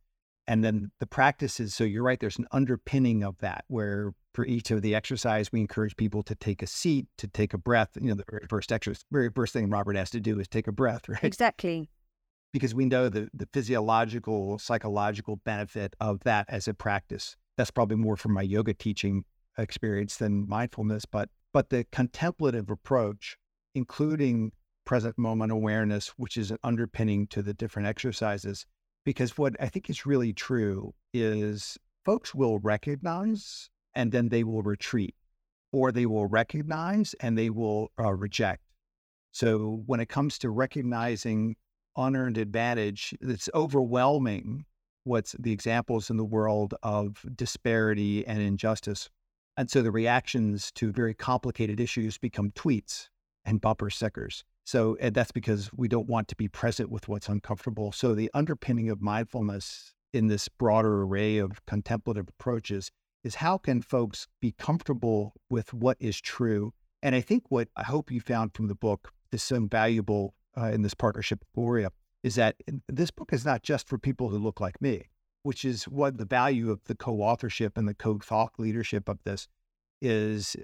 [0.48, 4.72] And then the practices, so you're right, there's an underpinning of that where for each
[4.72, 7.90] of the exercise, we encourage people to take a seat, to take a breath.
[8.00, 10.68] You know, the very first exercise, very first thing Robert has to do is take
[10.68, 11.24] a breath, right?
[11.24, 11.90] Exactly.
[12.54, 17.36] Because we know the, the physiological, psychological benefit of that as a practice.
[17.58, 19.26] That's probably more from my yoga teaching
[19.58, 23.36] experience than mindfulness, but but the contemplative approach,
[23.74, 24.52] including
[24.86, 28.68] present moment awareness, which is an underpinning to the different exercises,
[29.04, 34.62] because what I think is really true is folks will recognize and then they will
[34.62, 35.16] retreat,
[35.72, 38.62] or they will recognize and they will uh, reject.
[39.32, 41.56] So when it comes to recognizing
[41.96, 44.66] unearned advantage, it's overwhelming
[45.06, 49.10] what's the examples in the world of disparity and injustice.
[49.58, 53.10] And so the reactions to very complicated issues become tweets
[53.44, 54.44] and bumper stickers.
[54.66, 57.92] So that's because we don't want to be present with what's uncomfortable.
[57.92, 62.92] So the underpinning of mindfulness in this broader array of contemplative approaches
[63.24, 66.74] is how can folks be comfortable with what is true?
[67.02, 70.72] And I think what I hope you found from the book is so valuable uh,
[70.72, 71.90] in this partnership with Gloria
[72.24, 72.56] is that
[72.88, 75.08] this book is not just for people who look like me,
[75.44, 79.48] which is what the value of the co-authorship and the co-thought leadership of this
[80.02, 80.56] is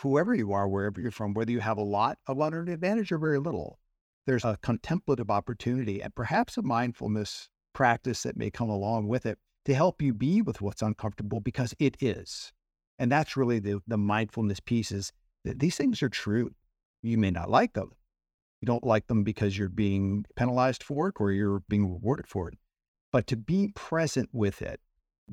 [0.00, 3.18] whoever you are, wherever you're from, whether you have a lot of unearned advantage or
[3.18, 3.78] very little,
[4.26, 9.38] there's a contemplative opportunity and perhaps a mindfulness practice that may come along with it
[9.64, 12.52] to help you be with what's uncomfortable because it is.
[12.98, 15.12] And that's really the, the mindfulness piece is
[15.44, 16.50] that these things are true.
[17.02, 17.92] You may not like them.
[18.60, 22.48] You don't like them because you're being penalized for it or you're being rewarded for
[22.48, 22.54] it.
[23.12, 24.80] But to be present with it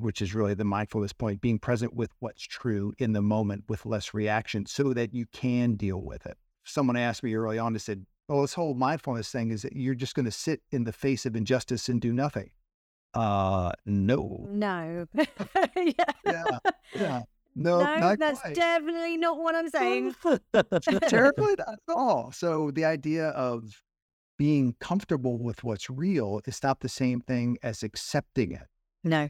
[0.02, 3.86] which is really the mindfulness point, being present with what's true in the moment with
[3.86, 6.38] less reaction so that you can deal with it.
[6.63, 9.96] Someone asked me early on, they said, well, this whole mindfulness thing is that you're
[9.96, 12.52] just going to sit in the face of injustice and do nothing.
[13.13, 14.46] Uh, no.
[14.50, 15.08] No.
[15.76, 15.94] yeah.
[16.26, 16.60] yeah.
[16.94, 17.22] Yeah.
[17.56, 18.56] No, no that's quite.
[18.56, 20.15] definitely not what I'm saying.
[21.10, 22.32] Terribly not at all.
[22.32, 23.82] So the idea of
[24.39, 28.65] being comfortable with what's real is not the same thing as accepting it.
[29.04, 29.30] No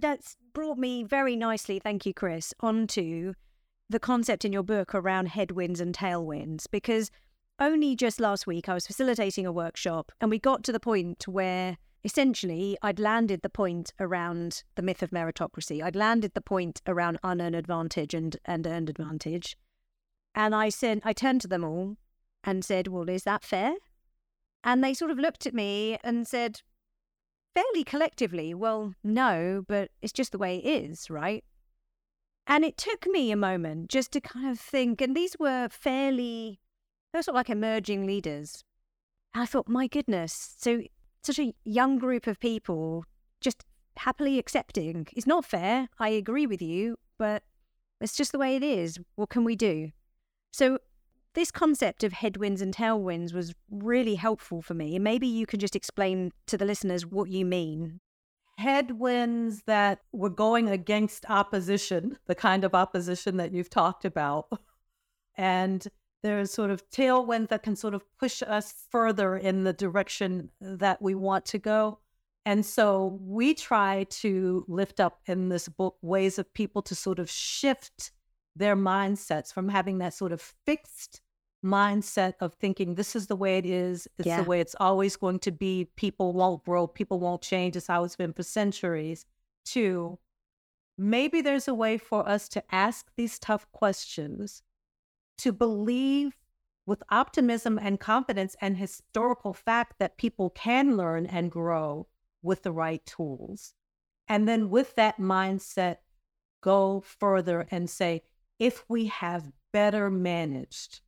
[0.00, 3.34] that's brought me very nicely, thank you, Chris, onto
[3.88, 6.66] the concept in your book around headwinds and tailwinds.
[6.70, 7.10] Because
[7.58, 11.26] only just last week I was facilitating a workshop and we got to the point
[11.26, 15.82] where essentially I'd landed the point around the myth of meritocracy.
[15.82, 19.56] I'd landed the point around unearned advantage and, and earned advantage.
[20.34, 21.96] And I said, I turned to them all
[22.44, 23.74] and said, Well, is that fair?
[24.64, 26.62] And they sort of looked at me and said,
[27.54, 31.42] fairly collectively, well, no, but it's just the way it is, right?
[32.46, 36.60] And it took me a moment just to kind of think, and these were fairly,
[37.12, 38.62] they were sort of like emerging leaders.
[39.34, 40.82] And I thought, my goodness, so
[41.22, 43.04] such a young group of people
[43.40, 43.64] just
[43.96, 45.88] happily accepting It's not fair.
[45.98, 47.42] I agree with you, but
[48.00, 48.98] It's just the way it is.
[49.14, 49.92] What can we do?
[50.52, 50.78] So,
[51.36, 54.96] this concept of headwinds and tailwinds was really helpful for me.
[54.96, 58.00] And maybe you can just explain to the listeners what you mean.
[58.58, 64.48] Headwinds that were going against opposition, the kind of opposition that you've talked about.
[65.36, 65.86] And
[66.22, 71.02] there's sort of tailwinds that can sort of push us further in the direction that
[71.02, 71.98] we want to go.
[72.46, 77.18] And so we try to lift up in this book ways of people to sort
[77.18, 78.12] of shift
[78.54, 81.20] their mindsets from having that sort of fixed
[81.66, 84.40] mindset of thinking this is the way it is, it's yeah.
[84.40, 88.04] the way it's always going to be, people won't grow, people won't change, it's how
[88.04, 89.26] it's been for centuries,
[89.66, 90.18] to
[90.96, 94.62] maybe there's a way for us to ask these tough questions,
[95.38, 96.36] to believe
[96.86, 102.06] with optimism and confidence and historical fact that people can learn and grow
[102.42, 103.74] with the right tools.
[104.28, 105.96] And then with that mindset,
[106.62, 108.22] go further and say,
[108.58, 111.00] if we have better managed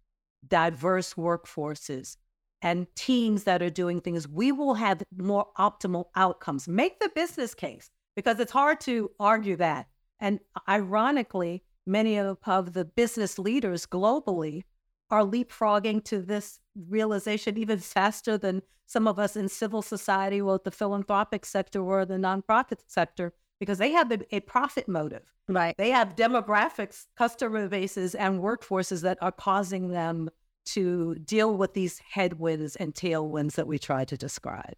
[0.47, 2.17] diverse workforces
[2.63, 6.67] and teams that are doing things, we will have more optimal outcomes.
[6.67, 9.87] Make the business case because it's hard to argue that.
[10.21, 14.63] And ironically, many of, of the business leaders globally
[15.11, 20.61] are leapfrogging to this realization even faster than some of us in civil society or
[20.63, 25.33] the philanthropic sector or the nonprofit sector because they have a, a profit motive.
[25.49, 25.75] Right.
[25.79, 30.31] They have demographics, customer bases, and workforces that are causing them
[30.67, 34.75] to deal with these headwinds and tailwinds that we try to describe.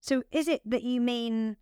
[0.00, 1.56] So, is it that you mean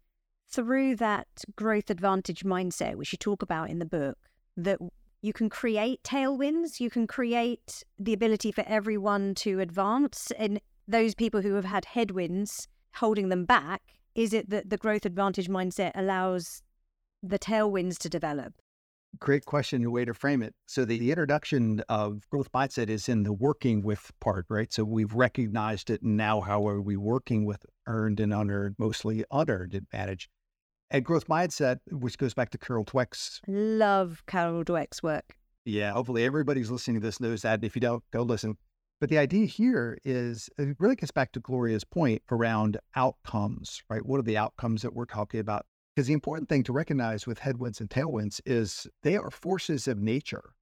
[0.50, 4.18] through that growth advantage mindset, which you talk about in the book,
[4.56, 4.78] that
[5.20, 11.14] you can create tailwinds, you can create the ability for everyone to advance, and those
[11.14, 13.82] people who have had headwinds holding them back?
[14.14, 16.62] Is it that the growth advantage mindset allows
[17.22, 18.52] the tailwinds to develop?
[19.18, 20.54] Great question, a way to frame it.
[20.66, 24.72] So the introduction of growth mindset is in the working with part, right?
[24.72, 26.02] So we've recognized it.
[26.02, 30.28] And now how are we working with earned and unearned, mostly unearned advantage?
[30.90, 33.40] And growth mindset, which goes back to Carol Dweck's.
[33.46, 35.36] Love Carol Dweck's work.
[35.64, 37.64] Yeah, hopefully everybody's listening to this knows that.
[37.64, 38.56] If you don't, go listen.
[39.02, 43.82] But the idea here is uh, it really gets back to Gloria's point around outcomes,
[43.90, 44.06] right?
[44.06, 45.66] What are the outcomes that we're talking about?
[45.96, 49.98] Because the important thing to recognize with headwinds and tailwinds is they are forces of
[49.98, 50.54] nature.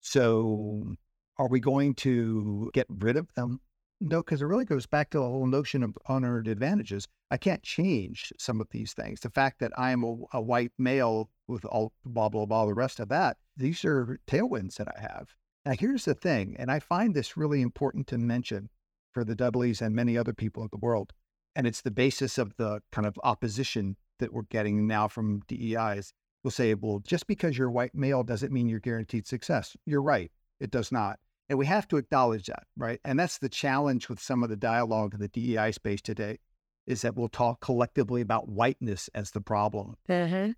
[0.00, 0.94] So
[1.36, 3.60] are we going to get rid of them?
[4.00, 7.06] No, because it really goes back to the whole notion of unearned advantages.
[7.30, 9.20] I can't change some of these things.
[9.20, 12.72] The fact that I am a, a white male with all blah, blah, blah, the
[12.72, 15.34] rest of that, these are tailwinds that I have.
[15.64, 18.68] Now, here's the thing, and I find this really important to mention
[19.12, 21.12] for the Dudleys and many other people in the world.
[21.54, 26.12] And it's the basis of the kind of opposition that we're getting now from DEIs.
[26.42, 29.76] We'll say, well, just because you're white male doesn't mean you're guaranteed success.
[29.86, 30.32] You're right.
[30.58, 31.20] It does not.
[31.48, 32.98] And we have to acknowledge that, right?
[33.04, 36.38] And that's the challenge with some of the dialogue in the DEI space today
[36.86, 39.94] is that we'll talk collectively about whiteness as the problem.
[40.08, 40.52] Mm-hmm.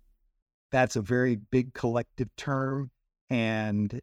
[0.71, 2.89] That's a very big collective term
[3.29, 4.01] and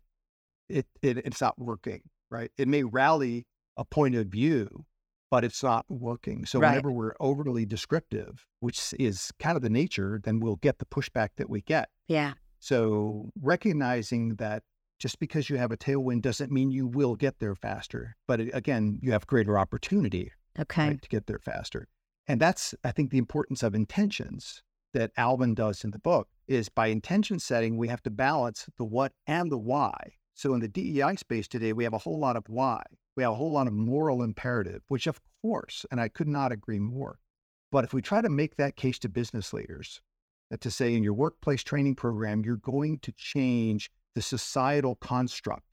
[0.69, 2.51] it, it it's not working, right?
[2.57, 3.47] It may rally
[3.77, 4.85] a point of view,
[5.31, 6.45] but it's not working.
[6.45, 6.71] So right.
[6.71, 11.31] whenever we're overly descriptive, which is kind of the nature, then we'll get the pushback
[11.37, 11.89] that we get.
[12.07, 12.35] Yeah.
[12.59, 14.63] So recognizing that
[14.99, 18.15] just because you have a tailwind doesn't mean you will get there faster.
[18.29, 20.89] But again, you have greater opportunity okay.
[20.89, 21.89] Right, to get there faster.
[22.29, 24.63] And that's, I think, the importance of intentions
[24.95, 28.85] that Alvin does in the book is by intention setting, we have to balance the
[28.85, 30.13] what and the why.
[30.35, 32.83] So in the DEI space today, we have a whole lot of why.
[33.17, 36.53] We have a whole lot of moral imperative, which of course, and I could not
[36.53, 37.19] agree more.
[37.71, 40.01] But if we try to make that case to business leaders,
[40.51, 45.65] that to say in your workplace training program, you're going to change the societal construct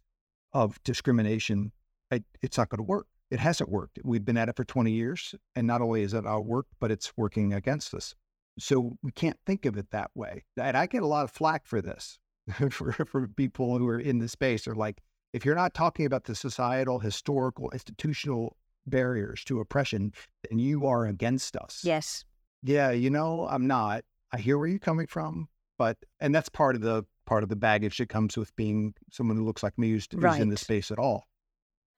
[0.53, 1.71] of discrimination,
[2.11, 3.07] it, it's not going to work.
[3.29, 3.99] It hasn't worked.
[4.03, 5.35] We've been at it for 20 years.
[5.55, 8.15] And not only is it not work, but it's working against us.
[8.57, 10.45] So we can't think of it that way.
[10.57, 12.17] And I get a lot of flack for this
[12.69, 14.67] for, for people who are in the space.
[14.67, 15.01] Are like,
[15.33, 20.13] if you're not talking about the societal, historical, institutional barriers to oppression,
[20.49, 21.81] then you are against us.
[21.83, 22.25] Yes.
[22.63, 24.03] Yeah, you know, I'm not.
[24.31, 25.47] I hear where you're coming from,
[25.77, 29.37] but and that's part of the part of the baggage that comes with being someone
[29.37, 31.27] who looks like me who's, who's in the space at all.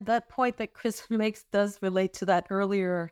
[0.02, 3.12] That point that Chris makes does relate to that earlier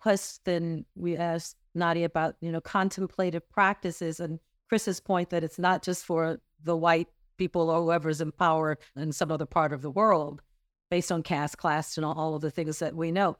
[0.00, 5.82] question we asked Nadia about, you know, contemplative practices and Chris's point that it's not
[5.82, 7.08] just for the white
[7.38, 10.42] people or whoever's in power in some other part of the world
[10.90, 13.36] based on caste, class, and all of the things that we know.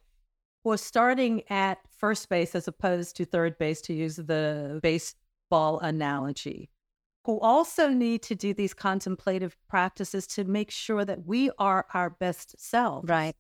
[0.63, 6.71] We're starting at first base as opposed to third base, to use the baseball analogy
[7.25, 12.11] who also need to do these contemplative practices to make sure that we are our
[12.11, 13.09] best selves.
[13.09, 13.37] Right.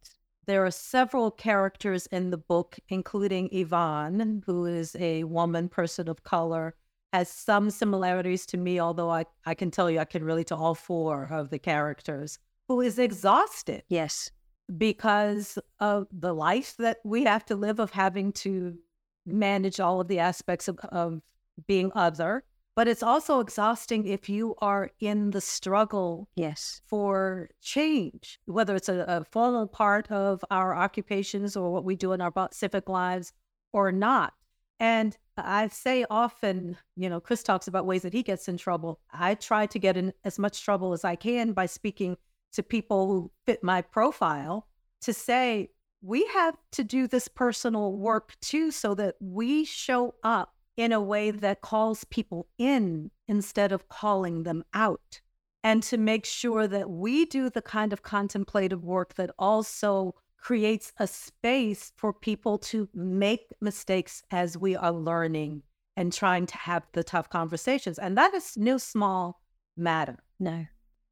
[0.47, 6.23] There are several characters in the book, including Yvonne, who is a woman, person of
[6.23, 6.75] color,
[7.13, 10.57] has some similarities to me, although I, I can tell you I can relate to
[10.57, 12.39] all four of the characters,
[12.69, 13.83] who is exhausted.
[13.89, 14.31] Yes.
[14.77, 18.79] Because of the life that we have to live, of having to
[19.27, 21.21] manage all of the aspects of, of
[21.67, 22.45] being other.
[22.77, 26.81] But it's also exhausting if you are in the struggle Yes.
[26.87, 32.13] for change, whether it's a, a full part of our occupations or what we do
[32.13, 33.33] in our civic lives
[33.73, 34.35] or not.
[34.79, 39.01] And I say often, you know, Chris talks about ways that he gets in trouble.
[39.13, 42.17] I try to get in as much trouble as I can by speaking
[42.53, 44.67] to people who fit my profile
[45.03, 45.71] to say,
[46.03, 51.01] we have to do this personal work too, so that we show up in a
[51.01, 55.21] way that calls people in instead of calling them out.
[55.63, 60.93] And to make sure that we do the kind of contemplative work that also creates
[60.99, 65.63] a space for people to make mistakes as we are learning
[65.97, 67.99] and trying to have the tough conversations.
[67.99, 69.43] And that is no small
[69.77, 70.17] matter.
[70.39, 70.67] No.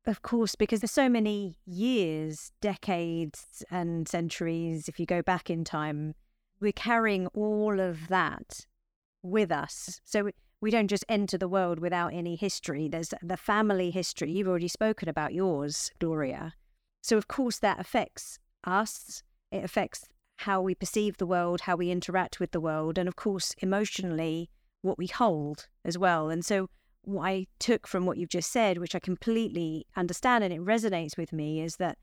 [0.06, 5.64] Of course, because there's so many years, decades, and centuries, if you go back in
[5.64, 6.14] time,
[6.60, 8.66] we're carrying all of that
[9.22, 10.00] with us.
[10.04, 12.88] So we- don't just enter the world without any history.
[12.88, 14.32] There's the family history.
[14.32, 16.54] You've already spoken about yours, Gloria.
[17.02, 19.22] So, of course, that affects us.
[19.50, 20.06] It affects
[20.38, 24.50] how we perceive the world, how we interact with the world, and of course, emotionally,
[24.82, 26.30] what we hold as well.
[26.30, 26.68] And so,
[27.02, 31.16] what I took from what you've just said, which I completely understand and it resonates
[31.16, 31.98] with me, is that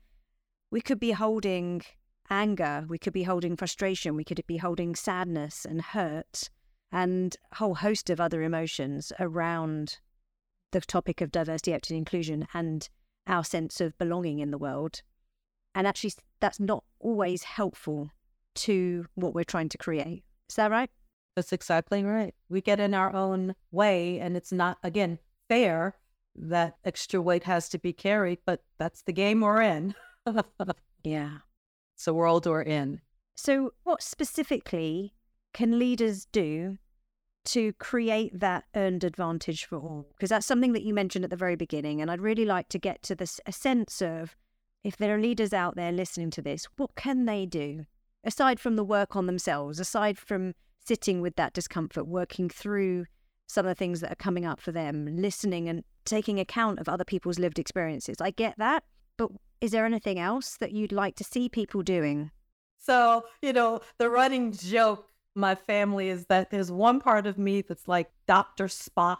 [0.70, 1.82] we could be holding
[2.28, 6.50] anger, we could be holding frustration, we could be holding sadness and hurt
[6.92, 9.98] and a whole host of other emotions around
[10.72, 12.88] the topic of diversity, equity, and inclusion and
[13.26, 15.02] our sense of belonging in the world.
[15.76, 18.10] And actually, that's not always helpful
[18.56, 20.24] to what we're trying to create.
[20.48, 20.90] Is that right?
[21.36, 22.34] That's exactly right.
[22.48, 25.18] We get in our own way, and it's not, again,
[25.50, 25.94] fair
[26.34, 29.94] that extra weight has to be carried, but that's the game we're in.
[31.04, 31.38] Yeah.
[31.94, 33.00] it's the world we're in.
[33.36, 35.14] So, what specifically
[35.54, 36.78] can leaders do
[37.44, 40.08] to create that earned advantage for all?
[40.16, 42.00] Because that's something that you mentioned at the very beginning.
[42.00, 44.34] And I'd really like to get to this a sense of
[44.86, 47.84] if there are leaders out there listening to this, what can they do
[48.22, 53.04] aside from the work on themselves, aside from sitting with that discomfort, working through
[53.48, 56.88] some of the things that are coming up for them, listening and taking account of
[56.88, 58.18] other people's lived experiences?
[58.20, 58.84] I get that.
[59.16, 62.30] But is there anything else that you'd like to see people doing?
[62.78, 67.62] So, you know, the running joke, my family, is that there's one part of me
[67.62, 68.66] that's like Dr.
[68.68, 69.18] Spock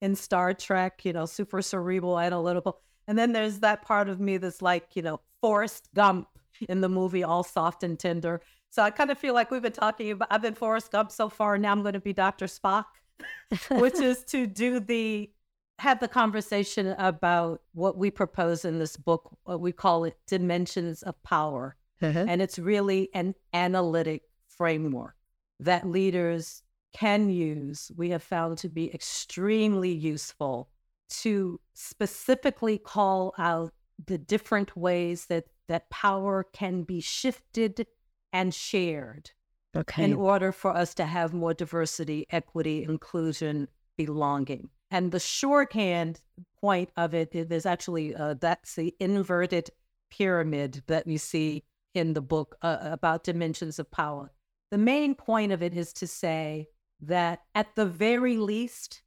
[0.00, 2.80] in Star Trek, you know, super cerebral, analytical.
[3.06, 6.28] And then there's that part of me that's like, you know, Forrest Gump
[6.68, 8.40] in the movie All Soft and Tender.
[8.70, 11.28] So I kind of feel like we've been talking about, I've been Forrest Gump so
[11.28, 11.58] far.
[11.58, 12.46] Now I'm going to be Dr.
[12.46, 12.86] Spock,
[13.70, 15.30] which is to do the,
[15.78, 19.36] have the conversation about what we propose in this book.
[19.44, 21.76] What we call it dimensions of power.
[22.02, 22.24] Uh-huh.
[22.28, 25.14] And it's really an analytic framework
[25.60, 26.62] that leaders
[26.94, 30.68] can use, we have found to be extremely useful
[31.08, 33.72] to specifically call out
[34.06, 37.86] the different ways that, that power can be shifted
[38.32, 39.30] and shared
[39.76, 40.04] Okay.
[40.04, 44.70] in order for us to have more diversity, equity, inclusion, belonging.
[44.90, 46.20] And the shorthand
[46.60, 49.70] point of it is actually uh, that's the inverted
[50.10, 54.32] pyramid that we see in the book uh, about dimensions of power.
[54.70, 56.68] The main point of it is to say
[57.00, 59.02] that at the very least,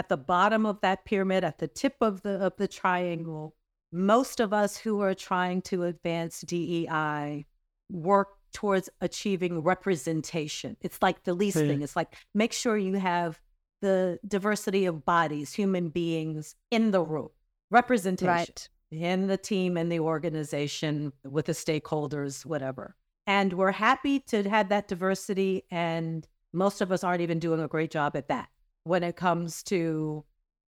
[0.00, 3.54] at the bottom of that pyramid, at the tip of the of the triangle,
[3.92, 7.44] most of us who are trying to advance DEI
[7.90, 10.78] work towards achieving representation.
[10.80, 11.66] It's like the least Yeah.
[11.66, 11.82] thing.
[11.82, 13.42] It's like make sure you have
[13.82, 17.28] the diversity of bodies, human beings in the room,
[17.70, 18.68] representation Right.
[18.90, 22.96] in the team and the organization with the stakeholders, whatever.
[23.26, 25.64] And we're happy to have that diversity.
[25.70, 28.48] And most of us aren't even doing a great job at that
[28.84, 30.24] when it comes to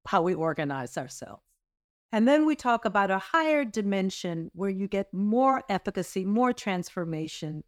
[0.06, 1.42] how we organize ourselves.
[2.12, 7.62] And then we talk about a higher dimension where you get more efficacy, more transformation.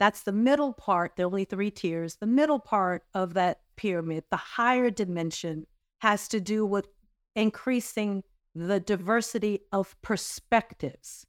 [0.00, 1.18] That's the middle part.
[1.18, 2.16] Are only three tiers.
[2.16, 5.66] The middle part of that pyramid, the higher dimension,
[6.00, 6.88] has to do with
[7.36, 8.24] increasing
[8.54, 11.26] the diversity of perspectives.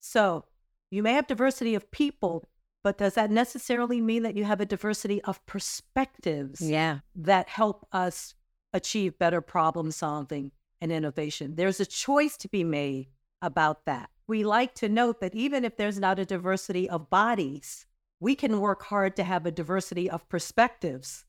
[0.00, 0.44] So
[0.90, 2.48] you may have diversity of people,
[2.88, 7.00] but does that necessarily mean that you have a diversity of perspectives Yeah.
[7.16, 8.34] that help us
[8.72, 11.56] achieve better problem solving and innovation.
[11.56, 13.08] There's a choice to be made
[13.42, 14.08] about that.
[14.26, 17.84] We like to note that even if there's not a diversity of bodies,
[18.20, 21.26] we can work hard to have a diversity of perspectives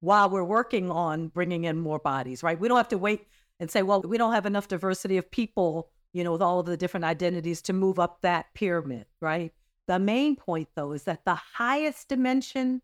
[0.00, 2.58] while we're working on bringing in more bodies, right?
[2.58, 3.28] We don't have to wait
[3.60, 6.66] and say, well, we don't have enough diversity of people, you know, with all of
[6.66, 9.52] the different identities to move up that pyramid, right?
[9.86, 12.82] The main point, though, is that the highest dimension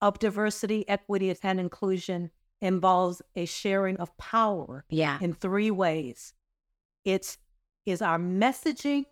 [0.00, 2.30] of diversity, equity, and inclusion
[2.60, 5.18] involves a sharing of power yeah.
[5.20, 6.34] in three ways.
[7.04, 7.38] It's
[7.86, 9.04] is our messaging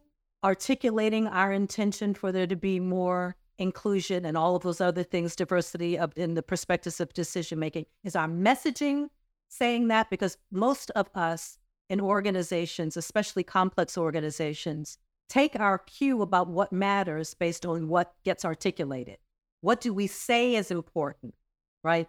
[0.44, 5.36] articulating our intention for there to be more inclusion and all of those other things,
[5.36, 7.86] diversity of in the perspectives of decision making.
[8.02, 9.08] Is our messaging
[9.48, 10.10] saying that?
[10.10, 11.58] Because most of us
[11.88, 14.98] in organizations, especially complex organizations,
[15.32, 19.16] take our cue about what matters based on what gets articulated.
[19.62, 21.34] What do we say is important,
[21.82, 22.06] right?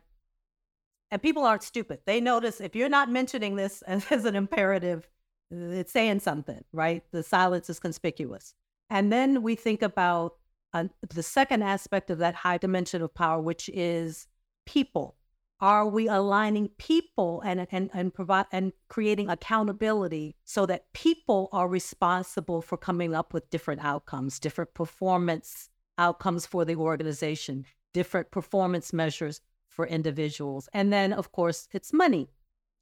[1.09, 1.99] And people aren't stupid.
[2.05, 5.07] They notice if you're not mentioning this as an imperative,
[5.49, 7.01] it's saying something, right?
[7.11, 8.55] The silence is conspicuous.
[8.89, 10.33] And then we think about
[10.73, 14.27] uh, the second aspect of that high dimension of power, which is
[14.65, 15.15] people.
[15.63, 21.69] Are we aligning people and and and provide and creating accountability so that people are
[21.69, 28.91] responsible for coming up with different outcomes, different performance outcomes for the organization, different performance
[28.91, 29.39] measures
[29.69, 32.27] for individuals, and then of course it's money.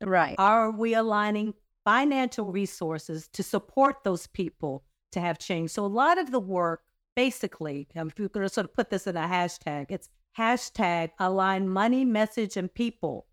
[0.03, 0.33] Right.
[0.39, 1.53] Are we aligning
[1.85, 5.69] financial resources to support those people to have change?
[5.69, 6.81] So a lot of the work
[7.15, 11.67] basically, if you're going to sort of put this in a hashtag, it's hashtag align
[11.69, 13.27] money, message, and people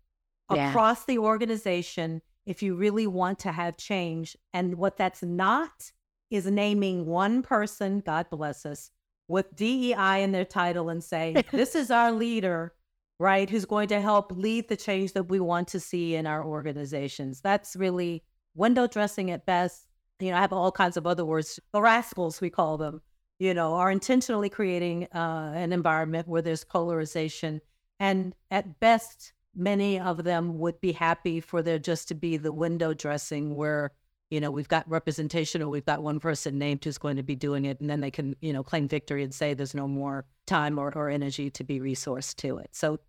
[0.53, 0.69] yeah.
[0.69, 4.35] across the organization if you really want to have change.
[4.53, 5.91] And what that's not
[6.31, 8.91] is naming one person, God bless us,
[9.27, 12.73] with DEI in their title and say, this is our leader,
[13.19, 16.43] right, who's going to help lead the change that we want to see in our
[16.43, 17.41] organizations.
[17.41, 18.23] That's really
[18.55, 19.85] window dressing at best.
[20.19, 23.01] You know, I have all kinds of other words, the rascals, we call them
[23.39, 27.61] you know, are intentionally creating uh, an environment where there's polarization.
[27.99, 32.51] And at best, many of them would be happy for there just to be the
[32.51, 33.91] window dressing where,
[34.29, 37.35] you know, we've got representation or we've got one person named who's going to be
[37.35, 37.79] doing it.
[37.79, 40.93] And then they can, you know, claim victory and say there's no more time or,
[40.95, 42.69] or energy to be resourced to it.
[42.73, 42.99] So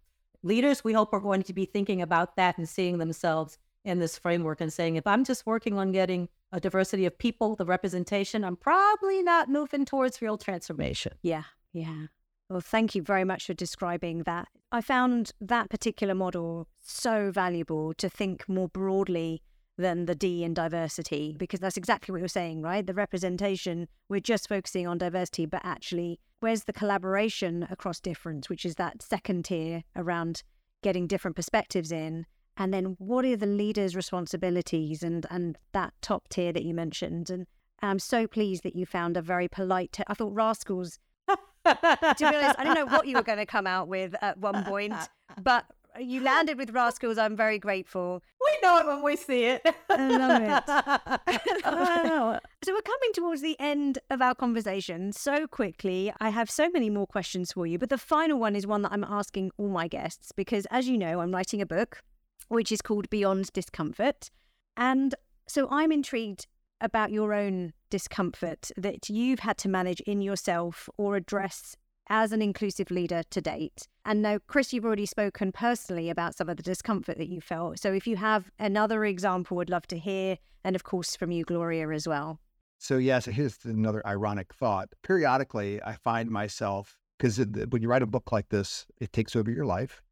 [0.44, 4.18] leaders, we hope are going to be thinking about that and seeing themselves in this
[4.18, 8.44] framework and saying, if I'm just working on getting a diversity of people, the representation,
[8.44, 11.12] I'm probably not moving towards real transformation.
[11.22, 12.06] Yeah, yeah.
[12.48, 14.48] Well, thank you very much for describing that.
[14.72, 19.42] I found that particular model so valuable to think more broadly
[19.78, 22.86] than the D in diversity, because that's exactly what you're saying, right?
[22.86, 28.66] The representation, we're just focusing on diversity, but actually, where's the collaboration across difference, which
[28.66, 30.42] is that second tier around
[30.82, 32.26] getting different perspectives in
[32.60, 37.28] and then what are the leaders' responsibilities and and that top tier that you mentioned
[37.30, 37.46] and
[37.82, 39.92] I'm so pleased that you found a very polite.
[39.92, 40.98] T- I thought rascals.
[41.28, 44.38] to be honest, I didn't know what you were going to come out with at
[44.38, 44.94] one point,
[45.42, 45.64] but
[45.98, 47.18] you landed with rascals.
[47.18, 48.22] I'm very grateful.
[48.40, 49.62] We know it when we see it.
[49.88, 52.40] I love it.
[52.64, 56.12] so we're coming towards the end of our conversation so quickly.
[56.20, 58.92] I have so many more questions for you, but the final one is one that
[58.92, 62.02] I'm asking all my guests because, as you know, I'm writing a book
[62.50, 64.30] which is called Beyond Discomfort.
[64.76, 65.14] And
[65.46, 66.46] so I'm intrigued
[66.80, 71.76] about your own discomfort that you've had to manage in yourself or address
[72.08, 73.86] as an inclusive leader to date.
[74.04, 77.78] And now, Chris, you've already spoken personally about some of the discomfort that you felt.
[77.78, 80.38] So if you have another example, would love to hear.
[80.64, 82.40] And of course, from you, Gloria, as well.
[82.78, 84.88] So, yes, here's another ironic thought.
[85.02, 89.50] Periodically, I find myself, because when you write a book like this, it takes over
[89.50, 90.02] your life.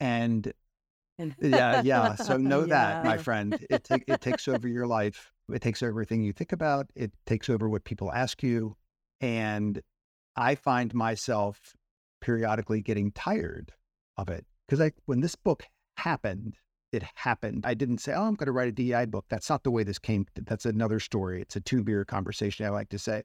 [0.00, 0.52] And
[1.18, 2.14] yeah, yeah.
[2.14, 2.66] So know yeah.
[2.66, 3.58] that, my friend.
[3.70, 5.32] It it takes over your life.
[5.52, 6.86] It takes over everything you think about.
[6.94, 8.76] It takes over what people ask you,
[9.20, 9.80] and
[10.36, 11.74] I find myself
[12.20, 13.72] periodically getting tired
[14.16, 15.64] of it because I when this book
[15.96, 16.56] happened,
[16.92, 17.64] it happened.
[17.66, 19.84] I didn't say, "Oh, I'm going to write a DEI book." That's not the way
[19.84, 20.26] this came.
[20.34, 21.42] That's another story.
[21.42, 22.66] It's a two beer conversation.
[22.66, 23.22] I like to say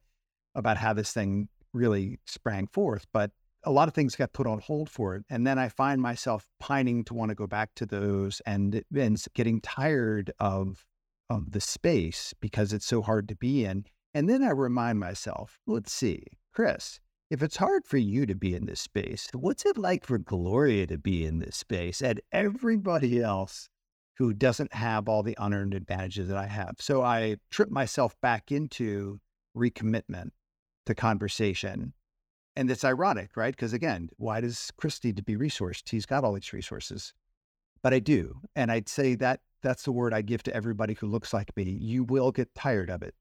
[0.56, 3.32] about how this thing really sprang forth, but
[3.64, 5.24] a lot of things got put on hold for it.
[5.30, 9.24] And then I find myself pining to want to go back to those and, and
[9.34, 10.86] getting tired of,
[11.30, 13.86] of the space because it's so hard to be in.
[14.14, 17.00] And then I remind myself, let's see, Chris,
[17.30, 20.88] if it's hard for you to be in this space, what's it like for Gloria
[20.88, 23.70] to be in this space and everybody else
[24.18, 26.78] who doesn't have all the unearned advantages that I have?
[26.80, 29.20] So I trip myself back into
[29.56, 30.30] recommitment
[30.88, 31.94] to conversation
[32.60, 33.56] and it's ironic, right?
[33.56, 35.88] Because again, why does Chris need to be resourced?
[35.90, 37.14] He's got all these resources.
[37.82, 38.42] But I do.
[38.54, 41.64] And I'd say that That's the word I give to everybody who looks like me.
[41.64, 43.14] You will get tired of it.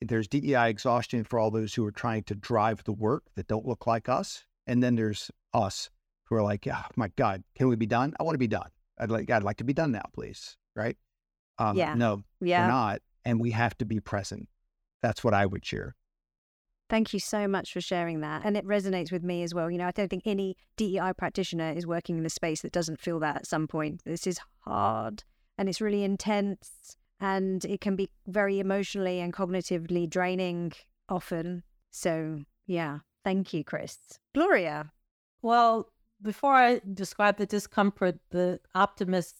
[0.00, 3.66] There's DEI exhaustion for all those who are trying to drive the work that don't
[3.66, 4.44] look like us.
[4.66, 5.90] And then there's us
[6.24, 8.14] who are like, oh my God, can we be done?
[8.18, 8.70] I want to be done.
[8.98, 10.56] I'd like, I'd like to be done now, please.
[10.76, 10.96] Right.
[11.58, 11.94] Um, Yeah.
[11.94, 12.62] No, Yeah.
[12.62, 13.02] we're not.
[13.24, 14.48] And we have to be present.
[15.02, 15.94] That's what I would share.
[16.90, 18.42] Thank you so much for sharing that.
[18.44, 19.70] And it resonates with me as well.
[19.70, 23.00] You know, I don't think any DEI practitioner is working in a space that doesn't
[23.00, 24.02] feel that at some point.
[24.04, 25.24] This is hard
[25.56, 30.72] and it's really intense and it can be very emotionally and cognitively draining
[31.08, 31.62] often.
[31.90, 33.98] So, yeah, thank you, Chris.
[34.34, 34.92] Gloria.
[35.40, 39.36] Well, before I describe the discomfort, the optimist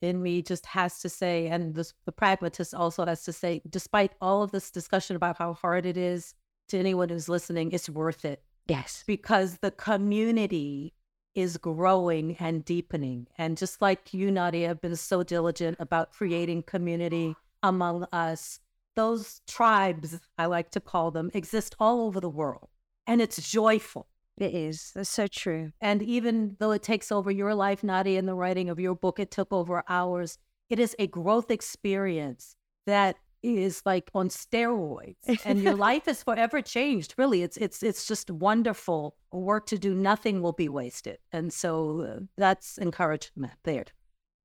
[0.00, 4.12] in me just has to say, and this, the pragmatist also has to say, despite
[4.20, 6.34] all of this discussion about how hard it is
[6.72, 9.04] to anyone who's listening, it's worth it Yes.
[9.06, 10.92] because the community
[11.34, 13.26] is growing and deepening.
[13.38, 18.60] And just like you, Nadia, have been so diligent about creating community among us,
[18.96, 22.68] those tribes, I like to call them, exist all over the world.
[23.06, 24.08] And it's joyful.
[24.36, 24.92] It is.
[24.94, 25.72] That's so true.
[25.80, 29.18] And even though it takes over your life, Nadia, in the writing of your book,
[29.18, 30.38] it took over ours.
[30.68, 32.56] It is a growth experience
[32.86, 37.14] that is like on steroids, and your life is forever changed.
[37.18, 39.94] Really, it's it's it's just wonderful work to do.
[39.94, 43.84] Nothing will be wasted, and so uh, that's encouragement there.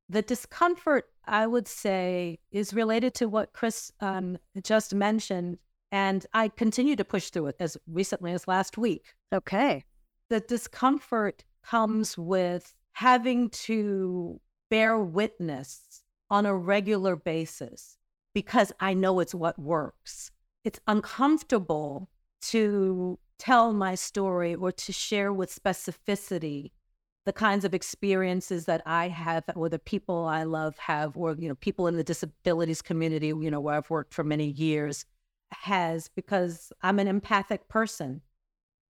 [0.09, 5.57] The discomfort, I would say, is related to what Chris um, just mentioned,
[5.91, 9.83] and I continue to push through it as recently as last week Okay.
[10.29, 14.39] the discomfort comes with having to
[14.69, 17.96] bear witness on a regular basis
[18.37, 20.29] because I know it's what works.
[20.63, 22.07] It's uncomfortable
[22.41, 26.69] to tell my story or to share with specificity
[27.25, 31.49] the kinds of experiences that I have or the people I love have or you
[31.49, 35.03] know people in the disabilities community you know where I've worked for many years
[35.51, 38.21] has because I'm an empathic person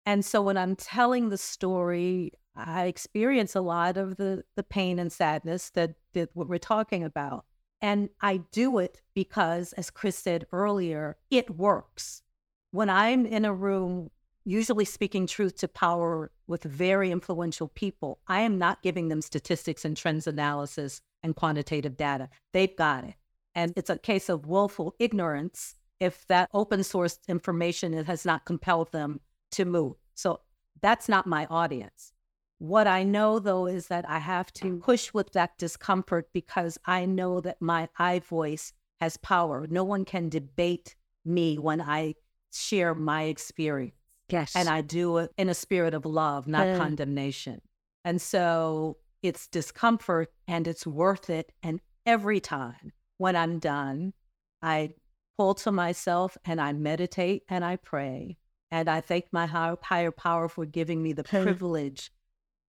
[0.07, 4.97] and so when I'm telling the story, I experience a lot of the the pain
[4.97, 7.45] and sadness that, that what we're talking about.
[7.81, 12.23] And I do it because, as Chris said earlier, it works.
[12.71, 14.09] When I'm in a room,
[14.43, 19.85] usually speaking truth to power with very influential people, I am not giving them statistics
[19.85, 22.29] and trends analysis and quantitative data.
[22.53, 23.15] They've got it.
[23.55, 28.91] And it's a case of willful ignorance if that open source information has not compelled
[28.91, 29.21] them
[29.51, 29.93] to move.
[30.13, 30.41] So
[30.81, 32.11] that's not my audience.
[32.59, 37.05] What I know though is that I have to push with that discomfort because I
[37.05, 39.67] know that my I voice has power.
[39.69, 40.95] No one can debate
[41.25, 42.15] me when I
[42.53, 43.93] share my experience.
[44.29, 44.55] Yes.
[44.55, 46.77] And I do it in a spirit of love, not Mm.
[46.77, 47.61] condemnation.
[48.03, 51.51] And so it's discomfort and it's worth it.
[51.61, 54.13] And every time when I'm done,
[54.61, 54.93] I
[55.37, 58.37] pull to myself and I meditate and I pray.
[58.71, 62.11] And I thank my higher, higher power for giving me the privilege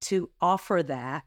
[0.07, 1.25] to offer that.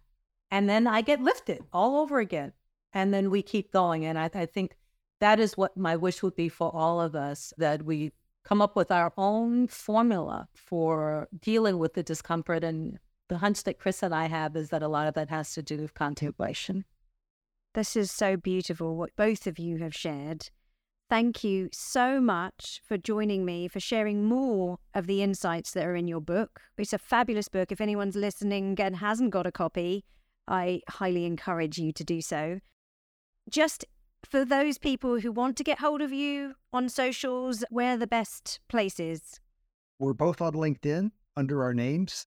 [0.52, 2.54] And then I get lifted all over again.
[2.94, 4.06] And then we keep going.
[4.06, 4.76] And I, I think
[5.20, 8.12] that is what my wish would be for all of us that we
[8.44, 12.64] come up with our own formula for dealing with the discomfort.
[12.64, 15.54] And the hunch that Chris and I have is that a lot of that has
[15.54, 16.86] to do with contemplation.
[17.76, 20.50] This is so beautiful what both of you have shared.
[21.10, 25.96] Thank you so much for joining me, for sharing more of the insights that are
[25.96, 26.62] in your book.
[26.78, 27.72] It's a fabulous book.
[27.72, 30.06] If anyone's listening and hasn't got a copy,
[30.48, 32.60] I highly encourage you to do so.
[33.50, 33.86] Just
[34.24, 38.06] for those people who want to get hold of you on socials, where are the
[38.06, 39.40] best places?
[39.98, 42.28] We're both on LinkedIn under our names.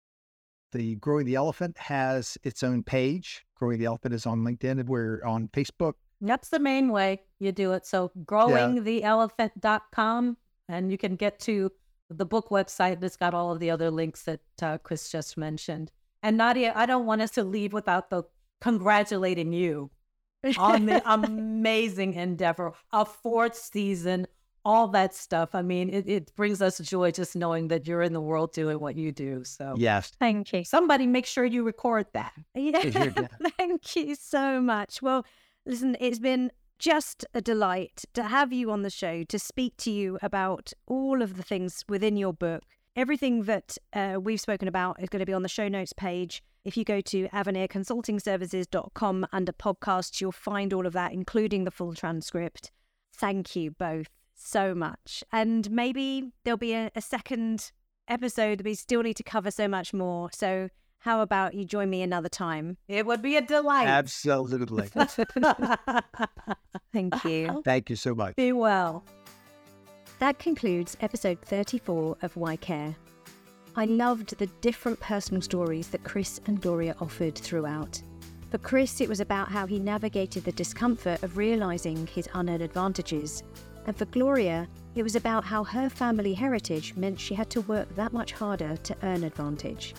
[0.71, 3.45] The Growing the Elephant has its own page.
[3.55, 4.79] Growing the Elephant is on LinkedIn.
[4.79, 5.93] and We're on Facebook.
[6.21, 7.85] That's the main way you do it.
[7.85, 10.37] So growingtheelephant.com
[10.69, 11.71] and you can get to
[12.09, 15.91] the book website that's got all of the other links that uh, Chris just mentioned.
[16.23, 18.23] And Nadia, I don't want us to leave without the
[18.59, 19.89] congratulating you
[20.57, 24.27] on the amazing endeavor, a fourth season,
[24.63, 25.55] all that stuff.
[25.55, 28.79] I mean, it, it brings us joy just knowing that you're in the world doing
[28.79, 29.43] what you do.
[29.43, 30.11] So Yes.
[30.19, 30.63] Thank you.
[30.63, 32.33] somebody make sure you record that.
[32.53, 32.83] Yeah.
[32.83, 33.09] Yeah.
[33.57, 35.01] Thank you so much.
[35.01, 35.25] Well,
[35.65, 39.91] listen, it's been just a delight to have you on the show to speak to
[39.91, 42.63] you about all of the things within your book.
[42.95, 46.43] Everything that uh, we've spoken about is going to be on the show notes page.
[46.65, 51.93] If you go to avenirconsultingservices.com under podcasts, you'll find all of that, including the full
[51.93, 52.71] transcript.
[53.13, 55.23] Thank you both so much.
[55.31, 57.71] And maybe there'll be a, a second
[58.07, 58.59] episode.
[58.59, 60.29] That we still need to cover so much more.
[60.33, 60.69] So
[61.01, 62.77] how about you join me another time?
[62.87, 63.87] It would be a delight.
[63.87, 64.87] Absolutely.
[66.93, 67.63] Thank you.
[67.65, 68.35] Thank you so much.
[68.35, 69.03] be well.
[70.19, 72.95] That concludes episode 34 of Why Care.
[73.75, 77.99] I loved the different personal stories that Chris and Gloria offered throughout.
[78.51, 83.41] For Chris, it was about how he navigated the discomfort of realizing his unearned advantages.
[83.87, 87.95] And for Gloria, it was about how her family heritage meant she had to work
[87.95, 89.95] that much harder to earn advantage.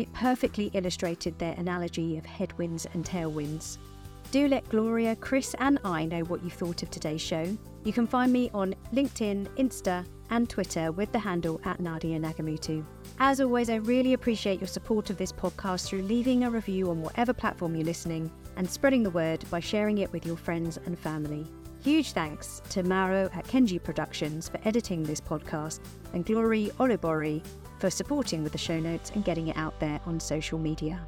[0.00, 3.76] It perfectly illustrated their analogy of headwinds and tailwinds.
[4.30, 7.54] Do let Gloria, Chris, and I know what you thought of today's show.
[7.84, 12.82] You can find me on LinkedIn, Insta, and Twitter with the handle at Nadia Nagamootoo.
[13.18, 17.02] As always, I really appreciate your support of this podcast through leaving a review on
[17.02, 20.98] whatever platform you're listening and spreading the word by sharing it with your friends and
[20.98, 21.46] family.
[21.82, 25.80] Huge thanks to Maro at Kenji Productions for editing this podcast
[26.14, 27.42] and Glory Olibori
[27.80, 31.00] for supporting with the show notes and getting it out there on social media.